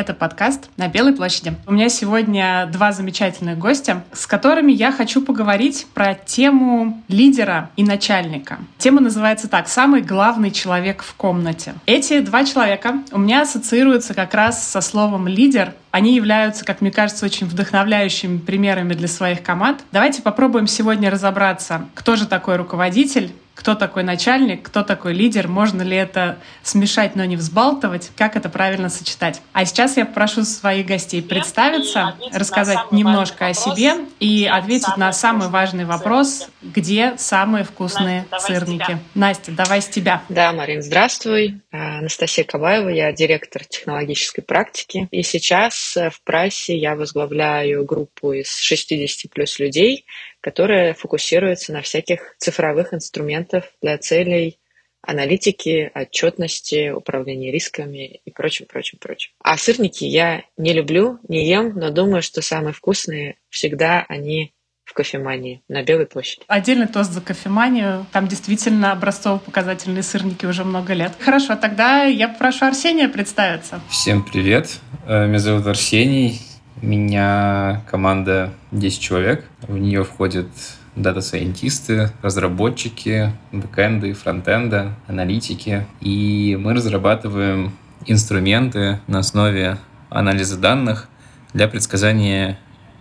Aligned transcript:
Это 0.00 0.14
подкаст 0.14 0.70
«На 0.78 0.88
Белой 0.88 1.12
площади». 1.12 1.54
У 1.66 1.74
меня 1.74 1.90
сегодня 1.90 2.66
два 2.72 2.90
замечательных 2.90 3.58
гостя, 3.58 4.02
с 4.14 4.26
которыми 4.26 4.72
я 4.72 4.92
хочу 4.92 5.20
поговорить 5.20 5.86
про 5.92 6.14
тему 6.14 7.02
лидера 7.08 7.68
и 7.76 7.84
начальника. 7.84 8.60
Тема 8.78 9.02
называется 9.02 9.46
так 9.46 9.68
«Самый 9.68 10.00
главный 10.00 10.52
человек 10.52 11.02
в 11.02 11.12
комнате». 11.16 11.74
Эти 11.84 12.20
два 12.20 12.46
человека 12.46 13.02
у 13.12 13.18
меня 13.18 13.42
ассоциируются 13.42 14.14
как 14.14 14.32
раз 14.32 14.66
со 14.66 14.80
словом 14.80 15.28
«лидер», 15.28 15.74
они 15.90 16.14
являются, 16.14 16.64
как 16.64 16.80
мне 16.80 16.90
кажется, 16.90 17.26
очень 17.26 17.46
вдохновляющими 17.46 18.38
примерами 18.38 18.94
для 18.94 19.08
своих 19.08 19.42
команд. 19.42 19.80
Давайте 19.92 20.22
попробуем 20.22 20.66
сегодня 20.66 21.10
разобраться, 21.10 21.86
кто 21.94 22.16
же 22.16 22.26
такой 22.26 22.56
руководитель, 22.56 23.32
кто 23.60 23.74
такой 23.74 24.04
начальник, 24.04 24.62
кто 24.62 24.82
такой 24.82 25.12
лидер, 25.12 25.46
можно 25.46 25.82
ли 25.82 25.94
это 25.94 26.38
смешать, 26.62 27.14
но 27.14 27.26
не 27.26 27.36
взбалтывать, 27.36 28.10
как 28.16 28.34
это 28.34 28.48
правильно 28.48 28.88
сочетать. 28.88 29.42
А 29.52 29.66
сейчас 29.66 29.98
я 29.98 30.06
прошу 30.06 30.44
своих 30.44 30.86
гостей 30.86 31.20
представиться, 31.20 32.16
рассказать 32.32 32.90
немножко 32.90 33.48
о 33.48 33.54
себе 33.54 33.96
и 34.18 34.48
ответить 34.50 34.96
на 34.96 35.12
самый 35.12 35.48
важный 35.48 35.84
вопрос, 35.84 36.48
где 36.62 37.18
самые 37.18 37.64
вкусные 37.64 38.24
сырники. 38.38 38.98
Настя, 39.14 39.52
давай 39.52 39.82
с 39.82 39.88
тебя. 39.88 40.22
Да, 40.30 40.54
Марин, 40.54 40.82
здравствуй. 40.82 41.60
А, 41.70 41.98
Анастасия 41.98 42.44
Кабаева, 42.44 42.88
я 42.88 43.12
директор 43.12 43.62
технологической 43.64 44.42
практики. 44.42 45.06
И 45.10 45.22
сейчас 45.22 45.98
э, 45.98 46.08
в 46.08 46.22
прайсе 46.22 46.78
я 46.78 46.96
возглавляю 46.96 47.84
группу 47.84 48.32
из 48.32 48.56
60 48.56 49.30
плюс 49.30 49.58
людей, 49.58 50.06
которая 50.40 50.94
фокусируется 50.94 51.72
на 51.72 51.82
всяких 51.82 52.34
цифровых 52.38 52.94
инструментах 52.94 53.64
для 53.82 53.98
целей 53.98 54.58
аналитики, 55.02 55.90
отчетности, 55.94 56.90
управления 56.90 57.50
рисками 57.50 58.20
и 58.24 58.30
прочим, 58.30 58.66
прочим, 58.66 58.98
прочим. 59.00 59.30
А 59.42 59.56
сырники 59.56 60.04
я 60.04 60.44
не 60.56 60.72
люблю, 60.72 61.18
не 61.28 61.48
ем, 61.48 61.72
но 61.74 61.90
думаю, 61.90 62.22
что 62.22 62.42
самые 62.42 62.74
вкусные 62.74 63.36
всегда 63.48 64.04
они 64.08 64.52
в 64.84 64.92
кофемании 64.92 65.62
на 65.68 65.84
Белой 65.84 66.06
площади. 66.06 66.42
Отдельный 66.48 66.88
тост 66.88 67.12
за 67.12 67.20
кофеманию. 67.20 68.06
Там 68.12 68.26
действительно 68.26 68.90
образцово-показательные 68.92 70.02
сырники 70.02 70.46
уже 70.46 70.64
много 70.64 70.94
лет. 70.94 71.12
Хорошо, 71.20 71.54
тогда 71.54 72.04
я 72.04 72.28
попрошу 72.28 72.66
Арсения 72.66 73.08
представиться. 73.08 73.80
Всем 73.88 74.24
привет. 74.24 74.80
Э, 75.06 75.28
меня 75.28 75.38
зовут 75.38 75.66
Арсений. 75.66 76.40
Меня 76.82 77.82
команда 77.90 78.52
10 78.72 79.00
человек. 79.00 79.44
В 79.62 79.76
нее 79.76 80.04
входят 80.04 80.48
дата-сайентисты, 80.96 82.10
разработчики, 82.22 83.32
бэкэнды, 83.52 84.12
фронтенда, 84.12 84.94
аналитики. 85.06 85.86
И 86.00 86.58
мы 86.60 86.74
разрабатываем 86.74 87.72
инструменты 88.06 89.00
на 89.06 89.20
основе 89.20 89.78
анализа 90.08 90.56
данных 90.56 91.08
для 91.52 91.68
предсказания 91.68 92.58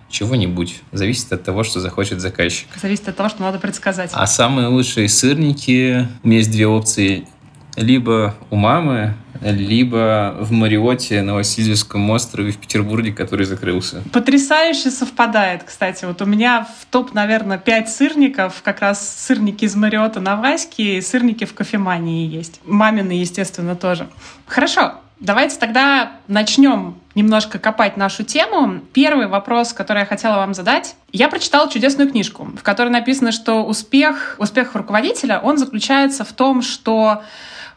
чего-нибудь. 0.10 0.82
Зависит 0.92 1.32
от 1.32 1.44
того, 1.44 1.64
что 1.64 1.80
захочет 1.80 2.20
заказчик. 2.20 2.68
Зависит 2.82 3.08
от 3.10 3.16
того, 3.16 3.30
что 3.30 3.42
надо 3.42 3.60
предсказать. 3.60 4.12
А 4.14 4.26
самые 4.28 4.68
лучшие 4.68 5.08
сырники, 5.08 6.08
у 6.24 6.28
меня 6.28 6.38
есть 6.40 6.52
две 6.52 6.68
опции 6.68 7.28
либо 7.76 8.36
у 8.50 8.56
мамы, 8.56 9.16
либо 9.42 10.36
в 10.40 10.52
Мариоте 10.52 11.22
на 11.22 11.36
Васильевском 11.36 12.10
острове 12.10 12.52
в 12.52 12.58
Петербурге, 12.58 13.12
который 13.12 13.46
закрылся. 13.46 14.04
Потрясающе 14.12 14.92
совпадает, 14.92 15.64
кстати. 15.64 16.06
Вот 16.06 16.22
у 16.22 16.26
меня 16.26 16.68
в 16.80 16.86
топ, 16.86 17.14
наверное, 17.14 17.58
пять 17.58 17.90
сырников, 17.90 18.62
как 18.64 18.82
раз 18.82 19.26
сырники 19.26 19.66
из 19.66 19.76
Мариота 19.76 20.20
на 20.20 20.36
Ваське 20.36 20.98
и 20.98 21.02
сырники 21.02 21.46
в 21.46 21.54
кофемании 21.54 22.28
есть. 22.28 22.60
Мамины, 22.66 23.14
естественно, 23.14 23.76
тоже. 23.76 24.08
Хорошо, 24.46 24.96
давайте 25.20 25.58
тогда 25.58 26.14
начнем 26.28 26.96
немножко 27.16 27.60
копать 27.60 27.98
нашу 27.98 28.24
тему. 28.24 28.82
Первый 28.94 29.28
вопрос, 29.28 29.74
который 29.74 30.00
я 30.00 30.06
хотела 30.06 30.38
вам 30.38 30.54
задать. 30.54 30.96
Я 31.12 31.28
прочитала 31.28 31.70
чудесную 31.70 32.10
книжку, 32.10 32.46
в 32.58 32.64
которой 32.64 32.90
написано, 32.90 33.32
что 33.32 33.66
успех, 33.66 34.36
успех 34.38 34.76
руководителя, 34.76 35.40
он 35.40 35.58
заключается 35.58 36.24
в 36.24 36.32
том, 36.32 36.62
что 36.62 37.24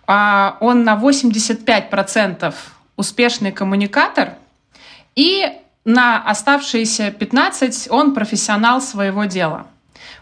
он 0.07 0.85
на 0.85 0.95
85% 0.97 2.55
успешный 2.97 3.53
коммуникатор, 3.53 4.35
и 5.15 5.53
на 5.85 6.23
оставшиеся 6.23 7.11
15 7.11 7.89
он 7.91 8.15
профессионал 8.15 8.81
своего 8.81 9.25
дела. 9.25 9.67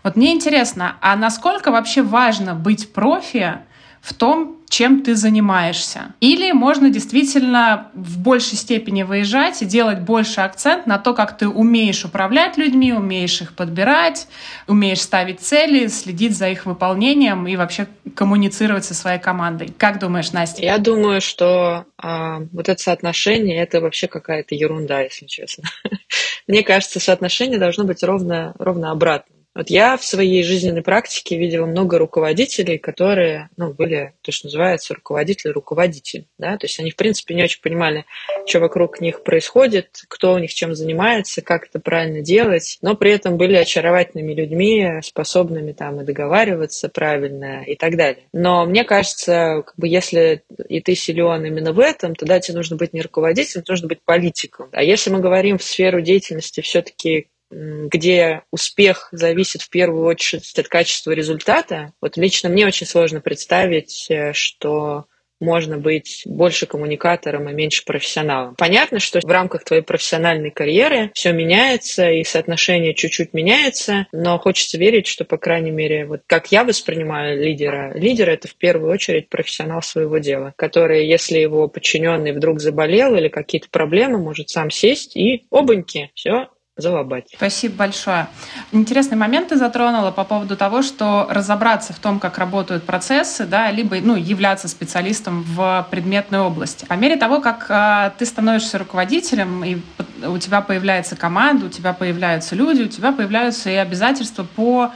Вот 0.03 0.17
мне 0.17 0.33
интересно, 0.33 0.97
а 1.01 1.17
насколько 1.17 1.71
вообще 1.71 2.03
важно 2.03 2.55
быть 2.55 2.93
профи 2.93 3.59
в 4.01 4.15
том, 4.15 4.57
чем 4.71 5.03
ты 5.03 5.17
занимаешься. 5.17 6.15
Или 6.21 6.53
можно 6.53 6.91
действительно 6.91 7.91
в 7.93 8.19
большей 8.21 8.57
степени 8.57 9.03
выезжать 9.03 9.63
и 9.63 9.67
делать 9.67 9.99
больше 10.01 10.43
акцент 10.43 10.87
на 10.87 10.97
то, 10.97 11.13
как 11.13 11.37
ты 11.37 11.49
умеешь 11.49 12.05
управлять 12.05 12.57
людьми, 12.57 12.93
умеешь 12.93 13.43
их 13.43 13.55
подбирать, 13.55 14.29
умеешь 14.69 15.01
ставить 15.01 15.41
цели, 15.41 15.89
следить 15.89 16.37
за 16.37 16.49
их 16.51 16.67
выполнением 16.67 17.49
и 17.49 17.57
вообще 17.57 17.89
коммуницировать 18.15 18.85
со 18.85 18.95
своей 18.95 19.19
командой. 19.19 19.73
Как 19.77 19.99
думаешь, 19.99 20.31
Настя? 20.31 20.63
Я 20.63 20.79
думаю, 20.79 21.21
что 21.21 21.85
а, 21.99 22.39
вот 22.53 22.69
это 22.69 22.81
соотношение 22.81 23.61
это 23.61 23.81
вообще 23.81 24.07
какая-то 24.07 24.55
ерунда, 24.55 25.01
если 25.01 25.27
честно. 25.27 25.65
Мне 26.47 26.63
кажется, 26.63 27.01
соотношение 27.01 27.59
должно 27.59 27.85
быть 27.85 28.05
ровно, 28.05 28.55
ровно 28.59 28.93
обратным. 28.93 29.40
Вот 29.55 29.69
я 29.69 29.97
в 29.97 30.05
своей 30.05 30.45
жизненной 30.45 30.83
практике 30.83 31.37
видела 31.37 31.67
много 31.67 31.99
руководителей, 31.99 32.79
которые, 32.79 33.51
ну, 33.57 33.73
были, 33.73 34.15
то, 34.23 34.31
что 34.31 34.47
называется, 34.47 34.95
руководитель-руководитель, 34.95 36.27
да, 36.39 36.57
то 36.57 36.67
есть 36.67 36.79
они, 36.79 36.91
в 36.91 36.97
принципе, 36.97 37.35
не 37.35 37.43
очень 37.43 37.61
понимали, 37.61 38.05
что 38.47 38.61
вокруг 38.61 39.01
них 39.01 39.25
происходит, 39.25 40.03
кто 40.09 40.35
у 40.35 40.39
них 40.39 40.55
чем 40.55 40.75
занимается, 40.75 41.43
как 41.43 41.67
это 41.67 41.81
правильно 41.81 42.21
делать, 42.21 42.79
но 42.81 42.95
при 42.95 43.11
этом 43.11 43.37
были 43.37 43.55
очаровательными 43.55 44.35
людьми, 44.35 44.89
способными 45.03 45.73
там 45.73 46.01
и 46.01 46.05
договариваться 46.05 46.89
правильно 46.89 47.65
и 47.65 47.75
так 47.75 47.97
далее. 47.97 48.25
Но 48.33 48.65
мне 48.67 48.85
кажется, 48.85 49.65
как 49.67 49.75
бы 49.77 49.89
если 49.89 50.45
и 50.69 50.81
ты 50.81 50.95
силен 50.95 51.45
именно 51.45 51.73
в 51.73 51.81
этом, 51.81 52.15
тогда 52.15 52.39
тебе 52.39 52.57
нужно 52.57 52.77
быть 52.77 52.93
не 52.93 53.03
руководителем, 53.03 53.65
нужно 53.69 53.89
быть 53.89 54.03
политиком. 54.05 54.69
А 54.73 54.83
если 54.83 55.11
мы 55.11 55.21
говорим 55.21 55.59
в 55.59 55.65
сферу 55.65 56.01
деятельности 56.01 56.61
все-таки 56.61 57.27
где 57.51 58.43
успех 58.51 59.09
зависит 59.13 59.63
в 59.63 59.71
первую 59.71 60.05
очередь 60.05 60.59
от 60.59 60.69
качества 60.69 61.13
результата, 61.13 61.93
вот 62.01 62.17
лично 62.17 62.49
мне 62.49 62.67
очень 62.67 62.87
сложно 62.87 63.21
представить, 63.21 64.07
э, 64.09 64.33
что 64.33 65.07
можно 65.41 65.79
быть 65.79 66.23
больше 66.27 66.67
коммуникатором 66.67 67.49
и 67.49 67.53
меньше 67.53 67.85
профессионалом. 67.85 68.55
Понятно, 68.57 69.01
что 69.01 69.21
в 69.21 69.31
рамках 69.31 69.65
твоей 69.65 69.83
профессиональной 69.83 70.51
карьеры 70.51 71.11
все 71.15 71.33
меняется 71.33 72.11
и 72.11 72.25
соотношение 72.25 72.95
чуть-чуть 72.95 73.33
меняется, 73.33 74.07
но 74.13 74.39
хочется 74.39 74.77
верить, 74.77 75.07
что, 75.07 75.25
по 75.25 75.39
крайней 75.39 75.71
мере, 75.71 76.05
вот 76.05 76.23
как 76.27 76.53
я 76.53 76.63
воспринимаю 76.63 77.43
лидера, 77.43 77.93
лидер— 77.95 78.29
это 78.31 78.49
в 78.49 78.55
первую 78.55 78.93
очередь 78.93 79.29
профессионал 79.29 79.83
своего 79.83 80.19
дела, 80.19 80.53
который, 80.57 81.07
если 81.07 81.39
его 81.39 81.69
подчиненный 81.69 82.33
вдруг 82.33 82.61
заболел 82.61 83.15
или 83.15 83.29
какие-то 83.29 83.69
проблемы, 83.71 84.19
может 84.19 84.51
сам 84.51 84.71
сесть 84.71 85.17
и 85.17 85.47
обоньки, 85.51 86.11
все, 86.15 86.49
залобать. 86.81 87.29
Спасибо 87.35 87.77
большое. 87.77 88.29
Интересный 88.73 89.17
момент 89.17 89.49
ты 89.49 89.57
затронула 89.57 90.11
по 90.11 90.25
поводу 90.25 90.57
того, 90.57 90.83
что 90.83 91.27
разобраться 91.31 91.93
в 91.93 91.99
том, 91.99 92.19
как 92.19 92.39
работают 92.39 92.85
процессы, 92.85 93.47
да, 93.47 93.71
либо 93.71 93.97
ну, 94.01 94.17
являться 94.17 94.69
специалистом 94.69 95.43
в 95.43 95.87
предметной 95.91 96.41
области. 96.41 96.85
По 96.87 96.95
мере 96.95 97.17
того, 97.17 97.41
как 97.41 97.67
э, 97.69 98.11
ты 98.19 98.27
становишься 98.27 98.79
руководителем, 98.79 99.65
и 99.65 99.79
у 100.27 100.39
тебя 100.39 100.61
появляется 100.61 101.17
команда, 101.17 101.67
у 101.67 101.69
тебя 101.69 101.93
появляются 101.93 102.55
люди, 102.55 102.83
у 102.83 102.89
тебя 102.89 103.13
появляются 103.13 103.71
и 103.71 103.75
обязательства 103.75 104.45
по 104.45 104.93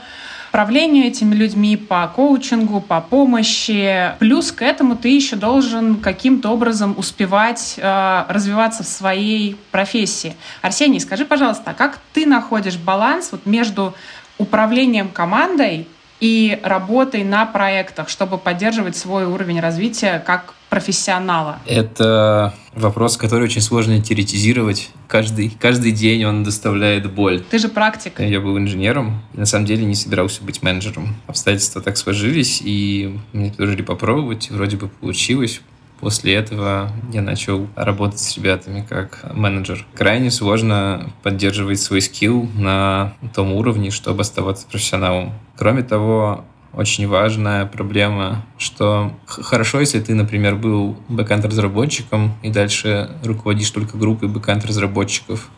управлению 0.55 1.03
этими 1.03 1.35
людьми, 1.35 1.75
по 1.75 2.07
коучингу, 2.07 2.79
по 2.79 3.01
помощи. 3.01 4.13
Плюс 4.19 4.53
к 4.53 4.61
этому 4.61 4.95
ты 4.95 5.09
еще 5.09 5.35
должен 5.35 5.97
каким-то 5.97 6.49
образом 6.49 6.95
успевать 6.97 7.73
э, 7.75 8.25
развиваться 8.29 8.83
в 8.83 8.87
своей 8.87 9.57
профессии. 9.71 10.33
Арсений, 10.61 11.01
скажи, 11.01 11.25
пожалуйста, 11.25 11.71
а 11.71 11.73
как 11.73 11.99
ты 12.13 12.25
находишь 12.25 12.77
баланс 12.77 13.33
вот 13.33 13.45
между 13.45 13.93
управлением 14.37 15.09
командой 15.09 15.89
и 16.21 16.57
работой 16.63 17.25
на 17.25 17.45
проектах, 17.45 18.07
чтобы 18.07 18.37
поддерживать 18.37 18.95
свой 18.95 19.25
уровень 19.25 19.59
развития 19.59 20.23
как 20.25 20.53
профессионала? 20.69 21.59
Это 21.65 22.53
вопрос, 22.73 23.17
который 23.17 23.43
очень 23.43 23.61
сложно 23.61 24.01
теоретизировать. 24.01 24.89
Каждый, 25.07 25.49
каждый 25.59 25.91
день 25.91 26.25
он 26.25 26.43
доставляет 26.43 27.11
боль. 27.11 27.41
Ты 27.49 27.59
же 27.59 27.69
практик. 27.69 28.19
Я 28.19 28.41
был 28.41 28.57
инженером, 28.57 29.21
и 29.33 29.39
на 29.39 29.45
самом 29.45 29.65
деле 29.65 29.85
не 29.85 29.95
собирался 29.95 30.43
быть 30.43 30.61
менеджером. 30.63 31.15
Обстоятельства 31.27 31.81
так 31.81 31.97
сложились, 31.97 32.61
и 32.63 33.17
мне 33.33 33.51
предложили 33.51 33.81
попробовать, 33.81 34.49
вроде 34.51 34.77
бы 34.77 34.87
получилось. 34.87 35.61
После 35.99 36.33
этого 36.33 36.91
я 37.13 37.21
начал 37.21 37.67
работать 37.75 38.19
с 38.19 38.35
ребятами 38.35 38.85
как 38.87 39.25
менеджер. 39.33 39.85
Крайне 39.95 40.29
сложно 40.29 41.09
поддерживать 41.23 41.79
свой 41.79 42.01
скилл 42.01 42.49
на 42.55 43.13
том 43.33 43.53
уровне, 43.53 43.91
чтобы 43.91 44.21
оставаться 44.21 44.67
профессионалом. 44.67 45.33
Кроме 45.55 45.83
того, 45.83 46.43
очень 46.75 47.07
важная 47.07 47.65
проблема, 47.65 48.45
что 48.57 49.13
хорошо, 49.25 49.79
если 49.79 49.99
ты, 49.99 50.13
например, 50.13 50.55
был 50.55 50.97
бэкэнд-разработчиком 51.09 52.33
и 52.43 52.49
дальше 52.49 53.09
руководишь 53.23 53.71
только 53.71 53.97
группой 53.97 54.27
бэкэнд-разработчиков, 54.29 55.49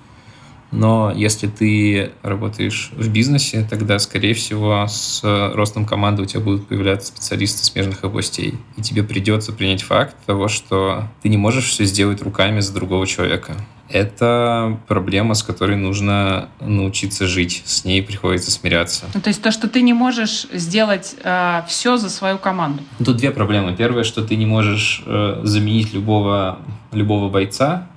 но 0.72 1.14
если 1.16 1.48
ты 1.48 2.12
работаешь 2.24 2.92
в 2.94 3.10
бизнесе, 3.10 3.66
тогда, 3.70 4.00
скорее 4.00 4.34
всего, 4.34 4.86
с 4.88 5.22
ростом 5.54 5.86
команды 5.86 6.24
у 6.24 6.26
тебя 6.26 6.42
будут 6.42 6.68
появляться 6.68 7.08
специалисты 7.08 7.64
смежных 7.64 8.04
областей. 8.04 8.56
И 8.76 8.82
тебе 8.82 9.04
придется 9.04 9.54
принять 9.54 9.82
факт 9.82 10.16
того, 10.26 10.50
что 10.50 11.08
ты 11.22 11.30
не 11.30 11.38
можешь 11.38 11.70
все 11.70 11.86
сделать 11.86 12.22
руками 12.22 12.60
за 12.60 12.74
другого 12.74 13.08
человека. 13.08 13.56
Это 13.90 14.78
проблема, 14.88 15.34
с 15.34 15.44
которой 15.44 15.78
нужно 15.78 16.50
научиться 16.60 17.26
жить. 17.26 17.64
С 17.66 17.86
ней 17.86 18.04
приходится 18.04 18.52
смиряться. 18.52 19.06
Ну, 19.14 19.22
то 19.22 19.30
есть 19.30 19.42
то, 19.42 19.52
что 19.52 19.70
ты 19.70 19.82
не 19.82 19.94
можешь 19.94 20.48
сделать 20.52 21.16
э, 21.24 21.62
все 21.68 21.98
за 21.98 22.10
свою 22.10 22.38
команду. 22.38 22.84
Тут 23.04 23.18
две 23.18 23.32
проблемы. 23.32 23.76
Первое, 23.76 24.04
что 24.04 24.24
ты 24.24 24.36
не 24.36 24.46
можешь 24.46 25.04
э, 25.06 25.42
заменить 25.44 25.94
любого, 25.94 26.60
любого 26.92 27.30
бойца, 27.30 27.88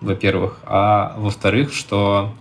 во-первых. 0.00 0.60
А 0.66 1.14
во-вторых, 1.16 1.72
что 1.72 2.34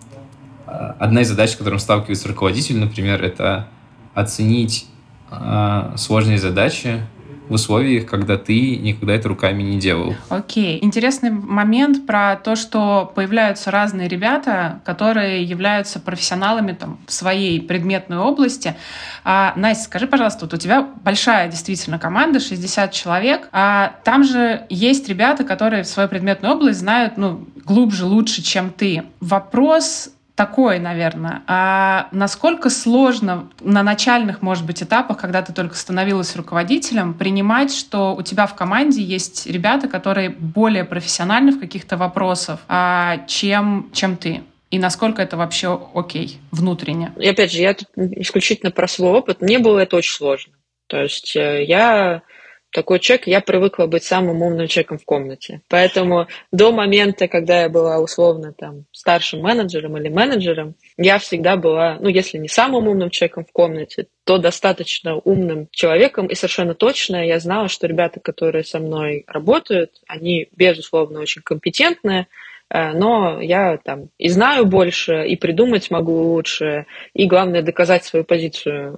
э, 0.65 0.71
одна 0.99 1.21
из 1.21 1.29
задач, 1.29 1.51
с 1.51 1.55
которым 1.55 1.79
сталкивается 1.79 2.27
руководитель, 2.27 2.77
например, 2.77 3.23
это 3.23 3.67
оценить 4.13 4.87
э, 5.31 5.93
сложные 5.95 6.39
задачи 6.39 7.01
в 7.49 7.53
условиях, 7.53 8.05
когда 8.05 8.37
ты 8.37 8.77
никогда 8.77 9.13
это 9.13 9.29
руками 9.29 9.63
не 9.63 9.79
делал. 9.79 10.15
Окей. 10.29 10.77
Okay. 10.77 10.85
Интересный 10.85 11.29
момент 11.31 12.05
про 12.05 12.35
то, 12.35 12.55
что 12.55 13.11
появляются 13.15 13.71
разные 13.71 14.07
ребята, 14.07 14.81
которые 14.85 15.43
являются 15.43 15.99
профессионалами 15.99 16.73
там, 16.73 16.99
в 17.05 17.13
своей 17.13 17.61
предметной 17.61 18.17
области. 18.17 18.75
А, 19.23 19.53
Настя, 19.55 19.85
скажи, 19.85 20.07
пожалуйста, 20.07 20.45
вот 20.45 20.53
у 20.53 20.57
тебя 20.57 20.87
большая 21.03 21.49
действительно 21.49 21.99
команда, 21.99 22.39
60 22.39 22.91
человек, 22.91 23.49
а 23.51 23.95
там 24.03 24.23
же 24.23 24.65
есть 24.69 25.07
ребята, 25.09 25.43
которые 25.43 25.83
в 25.83 25.87
свою 25.87 26.09
предметную 26.09 26.53
область 26.53 26.79
знают 26.79 27.17
ну, 27.17 27.47
глубже, 27.65 28.05
лучше, 28.05 28.41
чем 28.41 28.71
ты. 28.71 29.03
Вопрос 29.19 30.09
такое, 30.37 30.79
наверное. 30.79 31.41
А 31.47 32.07
насколько 32.11 32.69
сложно 32.69 33.49
на 33.59 33.81
начальных, 33.81 34.43
может 34.43 34.65
быть, 34.65 34.83
этапах, 34.83 35.17
когда 35.17 35.41
ты 35.41 35.51
только 35.51 35.75
становилась 35.75 36.35
руководителем, 36.35 37.15
принимать, 37.15 37.73
что 37.73 38.15
у 38.15 38.21
тебя 38.21 38.45
в 38.45 38.53
команде 38.53 39.01
есть 39.01 39.47
ребята, 39.47 39.87
которые 39.87 40.29
более 40.29 40.85
профессиональны 40.85 41.51
в 41.51 41.59
каких-то 41.59 41.97
вопросах, 41.97 42.59
а, 42.67 43.25
чем, 43.27 43.89
чем 43.93 44.15
ты? 44.15 44.43
И 44.69 44.77
насколько 44.77 45.23
это 45.23 45.37
вообще 45.37 45.79
окей 45.95 46.39
внутренне? 46.51 47.13
И 47.17 47.27
опять 47.27 47.51
же, 47.51 47.61
я 47.61 47.73
тут 47.73 47.87
исключительно 47.95 48.71
про 48.71 48.87
свой 48.87 49.13
опыт. 49.13 49.41
Мне 49.41 49.57
было 49.57 49.79
это 49.79 49.95
очень 49.95 50.13
сложно. 50.13 50.53
То 50.85 51.01
есть 51.01 51.35
э, 51.35 51.63
я 51.63 52.21
такой 52.71 52.99
человек, 52.99 53.27
я 53.27 53.41
привыкла 53.41 53.85
быть 53.85 54.03
самым 54.03 54.41
умным 54.41 54.67
человеком 54.67 54.97
в 54.97 55.05
комнате. 55.05 55.61
Поэтому 55.67 56.27
до 56.51 56.71
момента, 56.71 57.27
когда 57.27 57.61
я 57.61 57.69
была 57.69 57.99
условно 57.99 58.53
там 58.53 58.85
старшим 58.91 59.41
менеджером 59.41 59.97
или 59.97 60.09
менеджером, 60.09 60.75
я 60.97 61.17
всегда 61.19 61.55
была, 61.55 61.97
ну, 61.99 62.09
если 62.09 62.37
не 62.37 62.47
самым 62.47 62.87
умным 62.87 63.09
человеком 63.09 63.45
в 63.45 63.51
комнате, 63.51 64.07
то 64.25 64.37
достаточно 64.37 65.15
умным 65.15 65.69
человеком, 65.71 66.27
и 66.27 66.35
совершенно 66.35 66.75
точно 66.75 67.25
я 67.25 67.39
знала, 67.39 67.69
что 67.69 67.87
ребята, 67.87 68.19
которые 68.19 68.63
со 68.63 68.79
мной 68.79 69.23
работают, 69.27 70.01
они, 70.07 70.47
безусловно, 70.51 71.21
очень 71.21 71.41
компетентные, 71.41 72.27
но 72.69 73.41
я 73.41 73.77
там 73.77 74.09
и 74.17 74.29
знаю 74.29 74.65
больше, 74.65 75.25
и 75.25 75.35
придумать 75.35 75.89
могу 75.91 76.33
лучше, 76.33 76.85
и 77.13 77.25
главное 77.25 77.61
доказать 77.61 78.03
свою 78.03 78.25
позицию, 78.25 78.97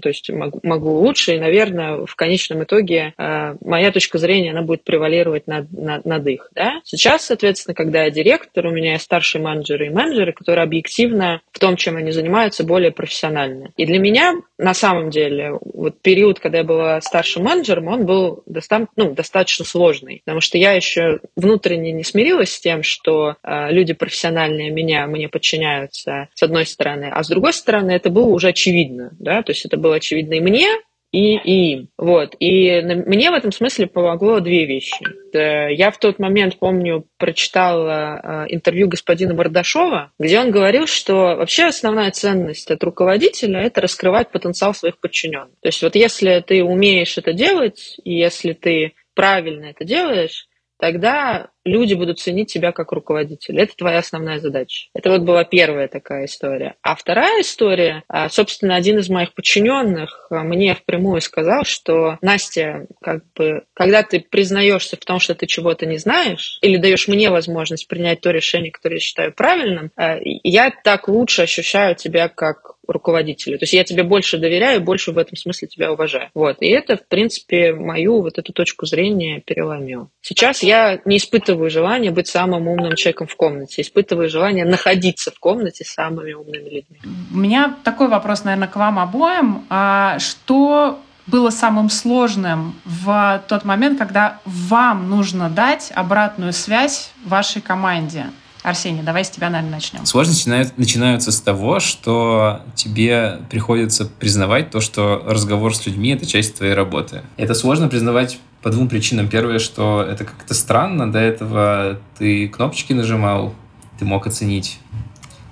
то 0.00 0.08
есть 0.08 0.30
могу, 0.30 0.60
могу 0.62 0.90
лучше, 0.98 1.34
и, 1.34 1.38
наверное, 1.38 2.06
в 2.06 2.14
конечном 2.16 2.64
итоге 2.64 3.12
э, 3.16 3.54
моя 3.60 3.92
точка 3.92 4.18
зрения, 4.18 4.52
она 4.52 4.62
будет 4.62 4.84
превалировать 4.84 5.46
над, 5.46 5.70
над, 5.72 6.04
над 6.04 6.26
их. 6.26 6.50
Да? 6.54 6.80
Сейчас, 6.84 7.24
соответственно, 7.24 7.74
когда 7.74 8.04
я 8.04 8.10
директор, 8.10 8.66
у 8.66 8.70
меня 8.70 8.92
есть 8.92 9.04
старшие 9.04 9.42
менеджеры 9.42 9.86
и 9.86 9.90
менеджеры, 9.90 10.32
которые 10.32 10.64
объективно 10.64 11.40
в 11.52 11.58
том, 11.58 11.76
чем 11.76 11.96
они 11.96 12.12
занимаются, 12.12 12.64
более 12.64 12.90
профессиональны. 12.90 13.72
И 13.76 13.86
для 13.86 13.98
меня, 13.98 14.34
на 14.58 14.74
самом 14.74 15.10
деле, 15.10 15.58
вот 15.60 16.00
период, 16.00 16.40
когда 16.40 16.58
я 16.58 16.64
была 16.64 17.00
старшим 17.00 17.44
менеджером, 17.44 17.88
он 17.88 18.06
был 18.06 18.42
доста- 18.46 18.88
ну, 18.96 19.12
достаточно 19.12 19.64
сложный, 19.64 20.22
потому 20.24 20.40
что 20.40 20.58
я 20.58 20.72
еще 20.72 21.20
внутренне 21.36 21.92
не 21.92 22.04
смирилась 22.04 22.54
с 22.54 22.60
тем, 22.60 22.82
что 22.82 23.09
что 23.10 23.36
э, 23.42 23.72
люди 23.72 23.92
профессиональные 23.92 24.70
меня, 24.70 25.06
мне 25.06 25.28
подчиняются, 25.28 26.28
с 26.34 26.42
одной 26.42 26.64
стороны, 26.64 27.10
а 27.12 27.22
с 27.22 27.28
другой 27.28 27.52
стороны, 27.52 27.90
это 27.90 28.08
было 28.08 28.26
уже 28.26 28.48
очевидно, 28.48 29.10
да, 29.18 29.42
то 29.42 29.50
есть 29.50 29.64
это 29.64 29.76
было 29.76 29.96
очевидно 29.96 30.34
и 30.34 30.40
мне, 30.40 30.68
и, 31.12 31.34
и 31.34 31.72
им. 31.72 31.88
Вот. 31.98 32.36
И 32.38 32.80
мне 32.82 33.32
в 33.32 33.34
этом 33.34 33.50
смысле 33.50 33.88
помогло 33.88 34.38
две 34.38 34.64
вещи. 34.64 35.04
Я 35.32 35.90
в 35.90 35.98
тот 35.98 36.20
момент, 36.20 36.56
помню, 36.60 37.04
прочитала 37.18 38.46
э, 38.48 38.54
интервью 38.54 38.86
господина 38.86 39.34
Бардашова, 39.34 40.12
где 40.20 40.38
он 40.38 40.52
говорил, 40.52 40.86
что 40.86 41.34
вообще 41.34 41.64
основная 41.64 42.12
ценность 42.12 42.70
от 42.70 42.84
руководителя– 42.84 43.60
это 43.62 43.80
раскрывать 43.80 44.30
потенциал 44.30 44.72
своих 44.72 44.98
подчиненных. 44.98 45.58
То 45.60 45.68
есть 45.68 45.82
вот 45.82 45.96
если 45.96 46.44
ты 46.46 46.62
умеешь 46.62 47.18
это 47.18 47.32
делать, 47.32 47.96
и 48.04 48.14
если 48.14 48.52
ты 48.52 48.92
правильно 49.14 49.64
это 49.64 49.84
делаешь, 49.84 50.46
тогда 50.80 51.50
люди 51.64 51.94
будут 51.94 52.18
ценить 52.18 52.52
тебя 52.52 52.72
как 52.72 52.92
руководителя. 52.92 53.62
Это 53.62 53.76
твоя 53.76 53.98
основная 53.98 54.40
задача. 54.40 54.88
Это 54.94 55.10
вот 55.10 55.22
была 55.22 55.44
первая 55.44 55.88
такая 55.88 56.24
история. 56.24 56.74
А 56.82 56.96
вторая 56.96 57.42
история, 57.42 58.02
а, 58.08 58.28
собственно, 58.28 58.76
один 58.76 58.98
из 58.98 59.08
моих 59.08 59.34
подчиненных 59.34 60.28
а, 60.30 60.42
мне 60.42 60.74
впрямую 60.74 61.20
сказал, 61.20 61.64
что 61.64 62.18
Настя, 62.22 62.86
как 63.00 63.22
бы, 63.34 63.64
когда 63.74 64.02
ты 64.02 64.20
признаешься 64.20 64.96
в 64.96 65.04
том, 65.04 65.20
что 65.20 65.34
ты 65.34 65.46
чего-то 65.46 65.86
не 65.86 65.98
знаешь, 65.98 66.58
или 66.62 66.76
даешь 66.76 67.08
мне 67.08 67.30
возможность 67.30 67.86
принять 67.88 68.22
то 68.22 68.30
решение, 68.30 68.72
которое 68.72 68.96
я 68.96 69.00
считаю 69.00 69.34
правильным, 69.34 69.90
а, 69.96 70.16
я 70.22 70.72
так 70.82 71.08
лучше 71.08 71.42
ощущаю 71.42 71.94
тебя 71.94 72.28
как 72.28 72.76
руководителя. 72.92 73.58
То 73.58 73.64
есть 73.64 73.72
я 73.72 73.84
тебе 73.84 74.02
больше 74.02 74.38
доверяю, 74.38 74.80
больше 74.80 75.12
в 75.12 75.18
этом 75.18 75.36
смысле 75.36 75.68
тебя 75.68 75.92
уважаю. 75.92 76.30
Вот. 76.34 76.56
И 76.60 76.68
это, 76.68 76.96
в 76.96 77.06
принципе, 77.06 77.72
мою 77.72 78.22
вот 78.22 78.38
эту 78.38 78.52
точку 78.52 78.86
зрения 78.86 79.40
переломило. 79.40 80.08
Сейчас 80.20 80.62
я 80.62 81.00
не 81.04 81.16
испытываю 81.18 81.70
желание 81.70 82.10
быть 82.10 82.28
самым 82.28 82.68
умным 82.68 82.94
человеком 82.96 83.26
в 83.26 83.36
комнате, 83.36 83.82
испытываю 83.82 84.28
желание 84.28 84.64
находиться 84.64 85.30
в 85.30 85.38
комнате 85.38 85.84
с 85.84 85.92
самыми 85.92 86.32
умными 86.32 86.68
людьми. 86.68 86.98
У 87.32 87.36
меня 87.36 87.76
такой 87.84 88.08
вопрос, 88.08 88.44
наверное, 88.44 88.68
к 88.68 88.76
вам 88.76 88.98
обоим. 88.98 89.64
А 89.68 90.18
что 90.18 90.98
было 91.26 91.50
самым 91.50 91.90
сложным 91.90 92.74
в 92.84 93.42
тот 93.48 93.64
момент, 93.64 93.98
когда 93.98 94.40
вам 94.44 95.08
нужно 95.08 95.48
дать 95.48 95.92
обратную 95.94 96.52
связь 96.52 97.12
вашей 97.24 97.62
команде? 97.62 98.26
Арсений, 98.62 99.02
давай 99.02 99.24
с 99.24 99.30
тебя, 99.30 99.48
наверное, 99.48 99.76
начнем. 99.76 100.04
Сложности 100.04 100.48
начинаются 100.76 101.32
с 101.32 101.40
того, 101.40 101.80
что 101.80 102.62
тебе 102.74 103.40
приходится 103.48 104.04
признавать 104.04 104.70
то, 104.70 104.80
что 104.80 105.22
разговор 105.26 105.74
с 105.74 105.86
людьми— 105.86 106.10
это 106.10 106.26
часть 106.26 106.56
твоей 106.56 106.74
работы. 106.74 107.22
Это 107.36 107.54
сложно 107.54 107.88
признавать 107.88 108.38
по 108.62 108.70
двум 108.70 108.88
причинам. 108.88 109.28
Первое, 109.28 109.58
что 109.58 110.02
это 110.02 110.24
как-то 110.24 110.52
странно. 110.52 111.10
До 111.10 111.18
этого 111.18 111.98
ты 112.18 112.48
кнопочки 112.48 112.92
нажимал, 112.92 113.54
ты 113.98 114.04
мог 114.04 114.26
оценить 114.26 114.78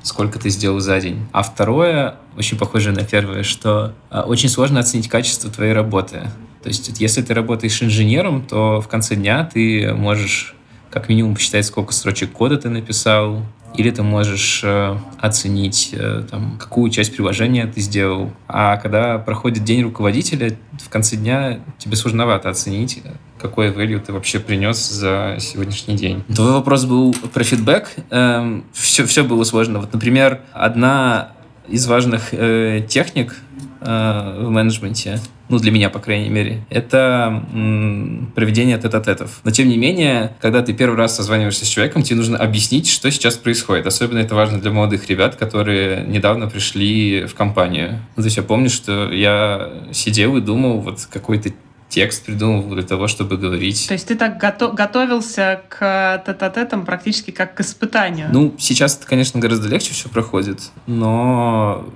сколько 0.02 0.38
ты 0.38 0.48
сделал 0.48 0.80
за 0.80 1.00
день. 1.00 1.26
А 1.32 1.42
второе, 1.42 2.16
очень 2.36 2.58
похоже 2.58 2.92
на 2.92 3.04
первое, 3.04 3.42
что 3.42 3.94
а, 4.10 4.22
очень 4.22 4.48
сложно 4.48 4.80
оценить 4.80 5.08
качество 5.08 5.50
твоей 5.50 5.72
работы. 5.72 6.30
То 6.62 6.68
есть, 6.68 6.98
если 7.00 7.22
ты 7.22 7.34
работаешь 7.34 7.82
инженером, 7.82 8.42
то 8.42 8.80
в 8.80 8.88
конце 8.88 9.14
дня 9.14 9.44
ты 9.44 9.92
можешь 9.94 10.54
как 10.90 11.08
минимум 11.08 11.34
посчитать, 11.34 11.66
сколько 11.66 11.92
строчек 11.92 12.32
кода 12.32 12.56
ты 12.56 12.68
написал, 12.68 13.42
или 13.76 13.90
ты 13.90 14.02
можешь 14.02 14.62
э, 14.64 14.96
оценить, 15.18 15.90
э, 15.92 16.24
там, 16.30 16.56
какую 16.58 16.90
часть 16.90 17.14
приложения 17.14 17.66
ты 17.66 17.80
сделал. 17.80 18.32
А 18.48 18.76
когда 18.76 19.18
проходит 19.18 19.64
день 19.64 19.82
руководителя, 19.82 20.56
в 20.80 20.88
конце 20.88 21.16
дня 21.16 21.60
тебе 21.78 21.96
сложновато 21.96 22.48
оценить, 22.48 23.02
какой 23.38 23.68
value 23.70 24.00
ты 24.00 24.12
вообще 24.12 24.40
принес 24.40 24.88
за 24.88 25.36
сегодняшний 25.38 25.96
день. 25.96 26.24
Твой 26.34 26.52
вопрос 26.52 26.86
был 26.86 27.14
про 27.32 27.44
фидбэк. 27.44 27.90
Эм, 28.10 28.64
все, 28.72 29.06
все 29.06 29.22
было 29.22 29.44
сложно. 29.44 29.78
Вот, 29.80 29.92
например, 29.92 30.40
одна 30.52 31.32
из 31.68 31.86
важных 31.86 32.32
э, 32.32 32.84
техник 32.88 33.36
э, 33.80 34.38
в 34.40 34.50
менеджменте 34.50 35.20
ну, 35.48 35.58
для 35.58 35.70
меня, 35.70 35.90
по 35.90 35.98
крайней 35.98 36.28
мере, 36.28 36.64
это 36.70 37.42
м, 37.52 38.30
проведение 38.34 38.78
тет-а-тетов. 38.78 39.40
Но, 39.44 39.50
тем 39.50 39.68
не 39.68 39.76
менее, 39.76 40.36
когда 40.40 40.62
ты 40.62 40.72
первый 40.72 40.96
раз 40.96 41.16
созваниваешься 41.16 41.64
с 41.64 41.68
человеком, 41.68 42.02
тебе 42.02 42.16
нужно 42.16 42.36
объяснить, 42.38 42.88
что 42.88 43.10
сейчас 43.10 43.36
происходит. 43.36 43.86
Особенно 43.86 44.18
это 44.18 44.34
важно 44.34 44.60
для 44.60 44.70
молодых 44.70 45.08
ребят, 45.08 45.36
которые 45.36 46.04
недавно 46.06 46.48
пришли 46.48 47.24
в 47.24 47.34
компанию. 47.34 48.00
Ну, 48.16 48.22
то 48.22 48.26
есть 48.26 48.36
я 48.36 48.42
помню, 48.42 48.68
что 48.70 49.12
я 49.12 49.70
сидел 49.92 50.36
и 50.36 50.40
думал, 50.40 50.80
вот 50.80 51.06
какой-то 51.10 51.50
текст 51.88 52.26
придумал 52.26 52.64
для 52.64 52.82
того, 52.82 53.08
чтобы 53.08 53.38
говорить. 53.38 53.86
То 53.88 53.94
есть 53.94 54.08
ты 54.08 54.14
так 54.14 54.38
гото- 54.42 54.72
готовился 54.72 55.62
к 55.70 56.22
тет-а-тетам 56.26 56.84
практически 56.84 57.30
как 57.30 57.54
к 57.54 57.60
испытанию? 57.60 58.28
Ну, 58.30 58.54
сейчас 58.58 58.98
это, 58.98 59.06
конечно, 59.06 59.40
гораздо 59.40 59.68
легче 59.68 59.94
все 59.94 60.10
проходит, 60.10 60.70
но 60.86 61.88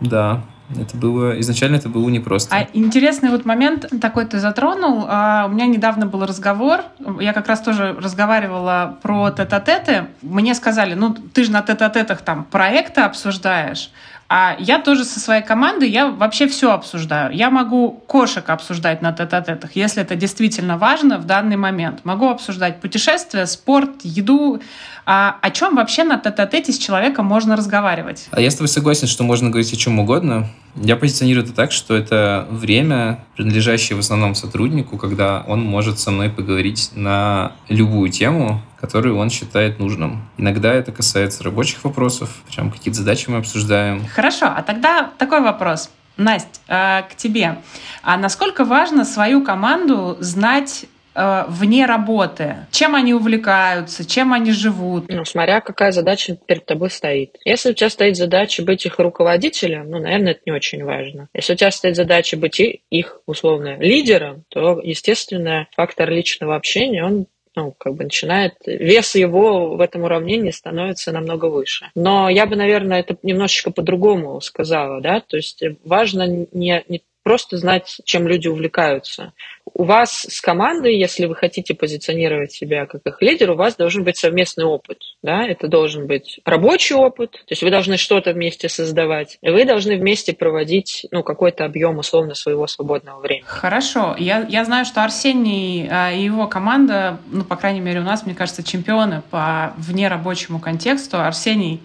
да, 0.00 0.44
Это 0.80 0.96
было 0.96 1.38
изначально 1.40 1.76
это 1.76 1.88
было 1.88 2.08
непросто. 2.08 2.54
А 2.56 2.68
интересный 2.72 3.30
вот 3.30 3.44
момент 3.44 3.86
такой 4.00 4.24
ты 4.26 4.38
затронул. 4.38 5.04
А, 5.08 5.46
у 5.46 5.52
меня 5.52 5.66
недавно 5.66 6.06
был 6.06 6.24
разговор. 6.24 6.80
Я 7.20 7.32
как 7.32 7.48
раз 7.48 7.60
тоже 7.60 7.96
разговаривала 8.00 8.98
про 9.02 9.30
тет-а-теты. 9.30 10.06
Мне 10.22 10.54
сказали, 10.54 10.94
ну 10.94 11.14
ты 11.14 11.44
же 11.44 11.52
на 11.52 11.62
тет-а-тетах 11.62 12.22
там 12.22 12.44
проекты 12.44 13.02
обсуждаешь. 13.02 13.90
А 14.34 14.56
я 14.58 14.78
тоже 14.78 15.04
со 15.04 15.20
своей 15.20 15.42
командой, 15.42 15.90
я 15.90 16.08
вообще 16.08 16.48
все 16.48 16.72
обсуждаю. 16.72 17.36
Я 17.36 17.50
могу 17.50 18.02
кошек 18.06 18.48
обсуждать 18.48 19.02
на 19.02 19.12
тет-а-тетах, 19.12 19.76
если 19.76 20.00
это 20.00 20.14
действительно 20.14 20.78
важно 20.78 21.18
в 21.18 21.26
данный 21.26 21.56
момент. 21.56 22.00
Могу 22.04 22.30
обсуждать 22.30 22.80
путешествия, 22.80 23.44
спорт, 23.44 23.90
еду. 24.04 24.62
А 25.04 25.36
о 25.42 25.50
чем 25.50 25.76
вообще 25.76 26.04
на 26.04 26.16
тет-а-тете 26.16 26.72
с 26.72 26.78
человеком 26.78 27.26
можно 27.26 27.56
разговаривать? 27.56 28.28
А 28.30 28.40
я 28.40 28.50
с 28.50 28.54
тобой 28.54 28.68
согласен, 28.68 29.06
что 29.06 29.22
можно 29.22 29.50
говорить 29.50 29.70
о 29.74 29.76
чем 29.76 29.98
угодно. 29.98 30.48
Я 30.76 30.96
позиционирую 30.96 31.44
это 31.44 31.52
так, 31.52 31.70
что 31.70 31.94
это 31.94 32.46
время, 32.48 33.22
принадлежащее 33.36 33.96
в 33.96 33.98
основном 33.98 34.34
сотруднику, 34.34 34.96
когда 34.96 35.44
он 35.46 35.62
может 35.62 35.98
со 35.98 36.10
мной 36.10 36.30
поговорить 36.30 36.92
на 36.94 37.52
любую 37.68 38.08
тему, 38.08 38.62
которую 38.82 39.16
он 39.16 39.30
считает 39.30 39.78
нужным. 39.78 40.28
Иногда 40.36 40.74
это 40.74 40.90
касается 40.90 41.44
рабочих 41.44 41.84
вопросов, 41.84 42.42
прям 42.52 42.72
какие-то 42.72 42.98
задачи 42.98 43.30
мы 43.30 43.38
обсуждаем. 43.38 44.04
Хорошо, 44.08 44.46
а 44.46 44.60
тогда 44.62 45.08
такой 45.18 45.40
вопрос. 45.40 45.88
Настя, 46.16 46.58
э, 46.66 47.02
к 47.08 47.14
тебе. 47.16 47.58
А 48.02 48.16
насколько 48.16 48.64
важно 48.64 49.04
свою 49.04 49.44
команду 49.44 50.16
знать 50.18 50.86
э, 51.14 51.44
вне 51.48 51.86
работы? 51.86 52.56
Чем 52.72 52.96
они 52.96 53.14
увлекаются, 53.14 54.04
чем 54.04 54.32
они 54.32 54.50
живут? 54.50 55.04
Ну, 55.08 55.24
смотря 55.24 55.60
какая 55.60 55.92
задача 55.92 56.36
перед 56.44 56.66
тобой 56.66 56.90
стоит. 56.90 57.36
Если 57.44 57.70
у 57.70 57.74
тебя 57.74 57.88
стоит 57.88 58.16
задача 58.16 58.64
быть 58.64 58.84
их 58.84 58.98
руководителем, 58.98 59.90
ну, 59.90 60.00
наверное, 60.00 60.32
это 60.32 60.40
не 60.44 60.52
очень 60.52 60.84
важно. 60.84 61.28
Если 61.32 61.52
у 61.52 61.56
тебя 61.56 61.70
стоит 61.70 61.94
задача 61.94 62.36
быть 62.36 62.60
их, 62.60 63.20
условно, 63.26 63.76
лидером, 63.78 64.42
то, 64.48 64.80
естественно, 64.82 65.68
фактор 65.76 66.10
личного 66.10 66.56
общения, 66.56 67.04
он 67.04 67.26
ну, 67.54 67.74
как 67.78 67.94
бы 67.94 68.04
начинает, 68.04 68.54
вес 68.66 69.14
его 69.14 69.76
в 69.76 69.80
этом 69.80 70.02
уравнении 70.02 70.50
становится 70.50 71.12
намного 71.12 71.46
выше. 71.46 71.90
Но 71.94 72.28
я 72.28 72.46
бы, 72.46 72.56
наверное, 72.56 73.00
это 73.00 73.16
немножечко 73.22 73.70
по-другому 73.70 74.40
сказала, 74.40 75.00
да, 75.00 75.20
то 75.20 75.36
есть 75.36 75.62
важно 75.84 76.26
не, 76.26 76.84
не 76.88 77.02
просто 77.22 77.56
знать, 77.56 78.00
чем 78.04 78.26
люди 78.26 78.48
увлекаются. 78.48 79.32
У 79.74 79.84
вас 79.84 80.26
с 80.28 80.40
командой, 80.40 80.96
если 80.96 81.26
вы 81.26 81.34
хотите 81.34 81.74
позиционировать 81.74 82.52
себя 82.52 82.86
как 82.86 83.00
их 83.06 83.22
лидер, 83.22 83.50
у 83.52 83.56
вас 83.56 83.76
должен 83.76 84.04
быть 84.04 84.16
совместный 84.16 84.64
опыт. 84.64 84.98
Да? 85.22 85.46
Это 85.46 85.68
должен 85.68 86.06
быть 86.06 86.40
рабочий 86.44 86.94
опыт, 86.94 87.32
то 87.32 87.50
есть 87.50 87.62
вы 87.62 87.70
должны 87.70 87.96
что-то 87.96 88.32
вместе 88.32 88.68
создавать, 88.68 89.38
и 89.40 89.50
вы 89.50 89.64
должны 89.64 89.96
вместе 89.96 90.32
проводить 90.34 91.06
ну, 91.10 91.22
какой-то 91.22 91.64
объем 91.64 91.98
условно 91.98 92.34
своего 92.34 92.66
свободного 92.66 93.20
времени. 93.20 93.44
Хорошо. 93.46 94.14
Я, 94.18 94.46
я 94.48 94.64
знаю, 94.64 94.84
что 94.84 95.02
Арсений 95.02 95.88
а, 95.90 96.12
и 96.12 96.22
его 96.22 96.46
команда, 96.46 97.18
ну, 97.30 97.44
по 97.44 97.56
крайней 97.56 97.80
мере, 97.80 98.00
у 98.00 98.04
нас, 98.04 98.26
мне 98.26 98.34
кажется, 98.34 98.62
чемпионы 98.62 99.22
по 99.30 99.72
внерабочему 99.78 100.60
контексту. 100.60 101.20
Арсений, 101.20 101.80